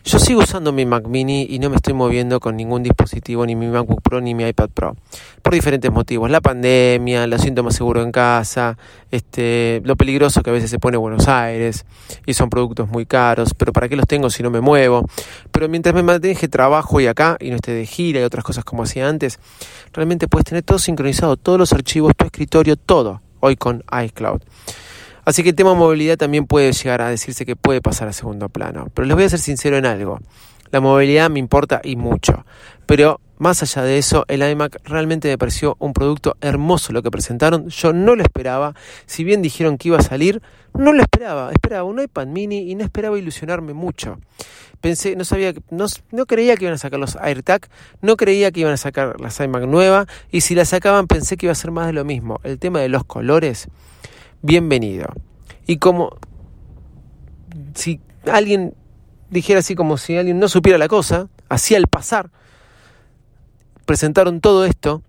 Yo 0.08 0.18
sigo 0.18 0.40
usando 0.40 0.72
mi 0.72 0.86
Mac 0.86 1.06
mini 1.06 1.46
y 1.50 1.58
no 1.58 1.68
me 1.68 1.76
estoy 1.76 1.92
moviendo 1.92 2.40
con 2.40 2.56
ningún 2.56 2.82
dispositivo, 2.82 3.44
ni 3.44 3.54
mi 3.54 3.66
MacBook 3.66 4.00
Pro 4.00 4.22
ni 4.22 4.34
mi 4.34 4.48
iPad 4.48 4.70
Pro, 4.70 4.96
por 5.42 5.52
diferentes 5.52 5.92
motivos. 5.92 6.30
La 6.30 6.40
pandemia, 6.40 7.26
lo 7.26 7.38
siento 7.38 7.62
más 7.62 7.74
seguro 7.74 8.02
en 8.02 8.10
casa, 8.10 8.78
este, 9.10 9.82
lo 9.84 9.96
peligroso 9.96 10.42
que 10.42 10.48
a 10.48 10.54
veces 10.54 10.70
se 10.70 10.78
pone 10.78 10.96
Buenos 10.96 11.28
Aires 11.28 11.84
y 12.24 12.32
son 12.32 12.48
productos 12.48 12.88
muy 12.88 13.04
caros, 13.04 13.52
pero 13.52 13.70
¿para 13.74 13.86
qué 13.90 13.96
los 13.96 14.06
tengo 14.06 14.30
si 14.30 14.42
no 14.42 14.48
me 14.48 14.62
muevo? 14.62 15.04
Pero 15.52 15.68
mientras 15.68 15.94
me 15.94 16.02
mantenga 16.02 16.40
trabajo 16.48 17.02
y 17.02 17.06
acá 17.06 17.36
y 17.38 17.50
no 17.50 17.56
esté 17.56 17.72
de 17.72 17.84
gira 17.84 18.20
y 18.20 18.22
otras 18.22 18.44
cosas 18.44 18.64
como 18.64 18.84
hacía 18.84 19.10
antes, 19.10 19.38
realmente 19.92 20.26
puedes 20.26 20.46
tener 20.46 20.62
todo 20.62 20.78
sincronizado, 20.78 21.36
todos 21.36 21.58
los 21.58 21.74
archivos, 21.74 22.14
tu 22.16 22.24
escritorio, 22.24 22.76
todo, 22.76 23.20
hoy 23.40 23.56
con 23.56 23.84
iCloud. 24.04 24.40
Así 25.28 25.42
que 25.42 25.50
el 25.50 25.54
tema 25.54 25.74
movilidad 25.74 26.16
también 26.16 26.46
puede 26.46 26.72
llegar 26.72 27.02
a 27.02 27.10
decirse 27.10 27.44
que 27.44 27.54
puede 27.54 27.82
pasar 27.82 28.08
a 28.08 28.14
segundo 28.14 28.48
plano. 28.48 28.88
Pero 28.94 29.04
les 29.04 29.14
voy 29.14 29.24
a 29.24 29.28
ser 29.28 29.40
sincero 29.40 29.76
en 29.76 29.84
algo. 29.84 30.20
La 30.70 30.80
movilidad 30.80 31.28
me 31.28 31.38
importa 31.38 31.82
y 31.84 31.96
mucho. 31.96 32.46
Pero 32.86 33.20
más 33.36 33.62
allá 33.62 33.82
de 33.82 33.98
eso, 33.98 34.24
el 34.28 34.40
iMac 34.40 34.78
realmente 34.84 35.28
me 35.28 35.36
pareció 35.36 35.76
un 35.80 35.92
producto 35.92 36.38
hermoso 36.40 36.94
lo 36.94 37.02
que 37.02 37.10
presentaron. 37.10 37.68
Yo 37.68 37.92
no 37.92 38.16
lo 38.16 38.22
esperaba. 38.22 38.74
Si 39.04 39.22
bien 39.22 39.42
dijeron 39.42 39.76
que 39.76 39.88
iba 39.88 39.98
a 39.98 40.02
salir, 40.02 40.40
no 40.72 40.94
lo 40.94 41.02
esperaba. 41.02 41.52
Esperaba 41.52 41.84
un 41.84 42.00
iPad 42.00 42.26
mini 42.26 42.70
y 42.70 42.74
no 42.74 42.82
esperaba 42.82 43.18
ilusionarme 43.18 43.74
mucho. 43.74 44.18
Pensé, 44.80 45.14
no 45.14 45.24
sabía, 45.24 45.52
no, 45.68 45.88
no 46.10 46.24
creía 46.24 46.56
que 46.56 46.64
iban 46.64 46.74
a 46.76 46.78
sacar 46.78 47.00
los 47.00 47.16
AirTag, 47.16 47.68
no 48.00 48.16
creía 48.16 48.50
que 48.50 48.60
iban 48.60 48.72
a 48.72 48.78
sacar 48.78 49.20
las 49.20 49.38
iMac 49.40 49.64
nueva 49.64 50.06
y 50.32 50.40
si 50.40 50.54
la 50.54 50.64
sacaban 50.64 51.06
pensé 51.06 51.36
que 51.36 51.44
iba 51.44 51.52
a 51.52 51.54
ser 51.54 51.70
más 51.70 51.86
de 51.86 51.92
lo 51.92 52.06
mismo. 52.06 52.40
El 52.44 52.58
tema 52.58 52.80
de 52.80 52.88
los 52.88 53.04
colores 53.04 53.68
bienvenido. 54.42 55.06
Y 55.66 55.78
como 55.78 56.16
si 57.74 58.00
alguien 58.30 58.74
dijera 59.30 59.60
así, 59.60 59.74
como 59.74 59.96
si 59.98 60.16
alguien 60.16 60.38
no 60.38 60.48
supiera 60.48 60.78
la 60.78 60.88
cosa, 60.88 61.28
así 61.48 61.74
al 61.74 61.86
pasar, 61.86 62.30
presentaron 63.84 64.40
todo 64.40 64.64
esto. 64.64 65.02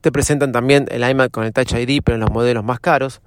Te 0.00 0.12
presentan 0.12 0.52
también 0.52 0.86
el 0.90 1.08
iMac 1.08 1.30
con 1.30 1.44
el 1.44 1.52
Touch 1.52 1.72
ID, 1.72 2.02
pero 2.04 2.16
en 2.16 2.20
los 2.20 2.30
modelos 2.30 2.64
más 2.64 2.80
caros. 2.80 3.22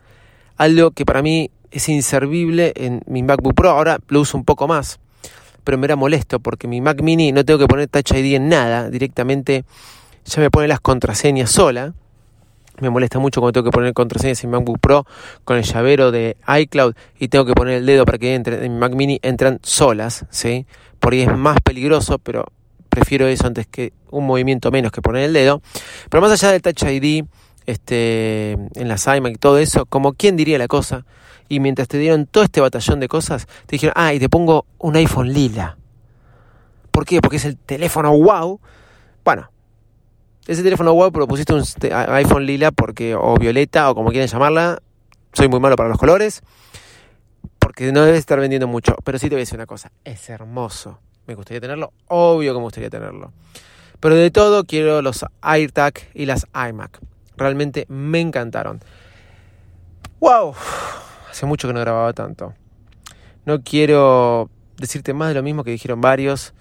Algo 0.57 0.91
que 0.91 1.05
para 1.05 1.21
mí 1.21 1.49
es 1.71 1.89
inservible 1.89 2.73
en 2.75 3.01
mi 3.07 3.23
MacBook 3.23 3.55
Pro. 3.55 3.71
Ahora 3.71 3.99
lo 4.07 4.21
uso 4.21 4.37
un 4.37 4.45
poco 4.45 4.67
más, 4.67 4.99
pero 5.63 5.77
me 5.77 5.85
era 5.85 5.95
molesto 5.95 6.39
porque 6.39 6.67
mi 6.67 6.81
Mac 6.81 7.01
Mini 7.01 7.31
no 7.31 7.45
tengo 7.45 7.59
que 7.59 7.67
poner 7.67 7.87
Touch 7.87 8.11
ID 8.11 8.35
en 8.35 8.49
nada. 8.49 8.89
Directamente 8.89 9.65
ya 10.25 10.41
me 10.41 10.51
pone 10.51 10.67
las 10.67 10.79
contraseñas 10.79 11.49
sola 11.49 11.93
me 12.79 12.89
molesta 12.89 13.19
mucho 13.19 13.41
cuando 13.41 13.53
tengo 13.53 13.71
que 13.71 13.75
poner 13.75 13.93
contraseñas 13.93 14.43
en 14.43 14.51
MacBook 14.51 14.79
Pro 14.79 15.05
con 15.43 15.57
el 15.57 15.63
llavero 15.63 16.11
de 16.11 16.37
iCloud 16.61 16.95
y 17.19 17.27
tengo 17.27 17.45
que 17.45 17.53
poner 17.53 17.75
el 17.75 17.85
dedo 17.85 18.05
para 18.05 18.17
que 18.17 18.35
entre 18.35 18.65
en 18.65 18.77
Mac 18.79 18.93
Mini 18.93 19.19
entran 19.21 19.59
solas, 19.63 20.25
¿sí? 20.29 20.65
Por 20.99 21.13
ahí 21.13 21.21
es 21.21 21.35
más 21.35 21.59
peligroso, 21.61 22.19
pero 22.19 22.45
prefiero 22.89 23.27
eso 23.27 23.47
antes 23.47 23.67
que 23.67 23.93
un 24.09 24.25
movimiento 24.25 24.71
menos 24.71 24.91
que 24.91 25.01
poner 25.01 25.23
el 25.23 25.33
dedo. 25.33 25.61
Pero 26.09 26.21
más 26.21 26.31
allá 26.31 26.51
del 26.51 26.61
Touch 26.61 26.83
ID, 26.83 27.25
este, 27.65 28.51
en 28.51 28.87
las 28.87 29.05
iMac 29.05 29.33
y 29.33 29.37
todo 29.37 29.59
eso, 29.59 29.85
como 29.85 30.13
quien 30.13 30.35
diría 30.35 30.57
la 30.57 30.67
cosa, 30.67 31.05
y 31.49 31.59
mientras 31.59 31.87
te 31.87 31.97
dieron 31.97 32.25
todo 32.25 32.43
este 32.43 32.61
batallón 32.61 32.99
de 32.99 33.07
cosas, 33.07 33.45
te 33.65 33.75
dijeron, 33.75 33.93
ah, 33.95 34.13
y 34.13 34.19
te 34.19 34.29
pongo 34.29 34.65
un 34.79 34.95
iPhone 34.95 35.31
lila. 35.31 35.77
¿Por 36.91 37.05
qué? 37.05 37.21
Porque 37.21 37.37
es 37.37 37.45
el 37.45 37.57
teléfono 37.57 38.11
wow. 38.17 38.59
Bueno, 39.23 39.51
ese 40.47 40.63
teléfono 40.63 40.93
wow, 40.93 41.11
pero 41.11 41.27
pusiste 41.27 41.53
un 41.53 41.63
iPhone 41.91 42.45
lila 42.45 42.71
porque, 42.71 43.15
o 43.15 43.35
violeta, 43.35 43.89
o 43.89 43.95
como 43.95 44.09
quieran 44.09 44.29
llamarla. 44.29 44.81
Soy 45.33 45.49
muy 45.49 45.59
malo 45.59 45.75
para 45.75 45.89
los 45.89 45.97
colores. 45.97 46.41
Porque 47.59 47.91
no 47.91 48.03
debe 48.05 48.17
estar 48.17 48.39
vendiendo 48.39 48.67
mucho. 48.67 48.95
Pero 49.03 49.19
sí 49.19 49.27
te 49.27 49.35
voy 49.35 49.41
a 49.41 49.43
decir 49.43 49.57
una 49.57 49.65
cosa. 49.65 49.91
Es 50.05 50.29
hermoso. 50.29 50.99
Me 51.27 51.35
gustaría 51.35 51.59
tenerlo. 51.59 51.91
Obvio 52.07 52.53
que 52.53 52.59
me 52.59 52.63
gustaría 52.63 52.89
tenerlo. 52.89 53.33
Pero 53.99 54.15
de 54.15 54.31
todo 54.31 54.63
quiero 54.63 55.01
los 55.01 55.25
AirTag 55.41 55.93
y 56.13 56.25
las 56.25 56.47
iMac. 56.53 56.99
Realmente 57.35 57.85
me 57.89 58.21
encantaron. 58.21 58.79
¡Wow! 60.19 60.55
Hace 61.29 61.45
mucho 61.45 61.67
que 61.67 61.73
no 61.73 61.81
grababa 61.81 62.13
tanto. 62.13 62.53
No 63.45 63.61
quiero 63.61 64.49
decirte 64.77 65.13
más 65.13 65.29
de 65.29 65.35
lo 65.35 65.43
mismo 65.43 65.63
que 65.63 65.71
dijeron 65.71 65.99
varios. 65.99 66.53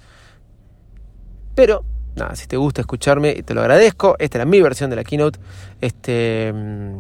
Pero, 1.55 1.85
nada, 2.17 2.35
si 2.35 2.47
te 2.47 2.57
gusta 2.57 2.81
escucharme, 2.81 3.43
te 3.43 3.55
lo 3.55 3.61
agradezco. 3.61 4.17
Esta 4.19 4.39
era 4.39 4.45
mi 4.45 4.61
versión 4.61 4.91
de 4.91 4.97
la 4.97 5.05
keynote. 5.05 5.39
Este, 5.81 6.53
mm, 6.53 6.99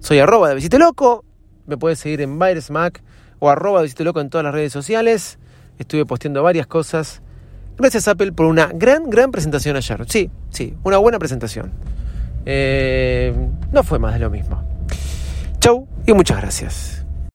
soy 0.00 0.18
arroba 0.18 0.48
de 0.48 0.54
Visite 0.54 0.78
Loco. 0.78 1.24
Me 1.66 1.76
puedes 1.76 1.98
seguir 1.98 2.20
en 2.22 2.36
Mac 2.36 3.02
o 3.38 3.50
arroba 3.50 3.80
de 3.80 3.84
Visite 3.84 4.04
Loco 4.04 4.20
en 4.20 4.30
todas 4.30 4.44
las 4.44 4.54
redes 4.54 4.72
sociales. 4.72 5.38
Estuve 5.78 6.04
posteando 6.06 6.42
varias 6.42 6.66
cosas. 6.66 7.22
Gracias 7.78 8.08
Apple 8.08 8.32
por 8.32 8.46
una 8.46 8.70
gran, 8.74 9.08
gran 9.08 9.30
presentación 9.30 9.76
ayer. 9.76 10.04
Sí, 10.08 10.30
sí, 10.50 10.74
una 10.82 10.98
buena 10.98 11.18
presentación. 11.18 11.72
Eh, 12.44 13.34
no 13.72 13.82
fue 13.82 13.98
más 13.98 14.14
de 14.14 14.20
lo 14.20 14.30
mismo. 14.30 14.62
Chau 15.60 15.86
y 16.06 16.12
muchas 16.12 16.38
gracias. 16.38 16.99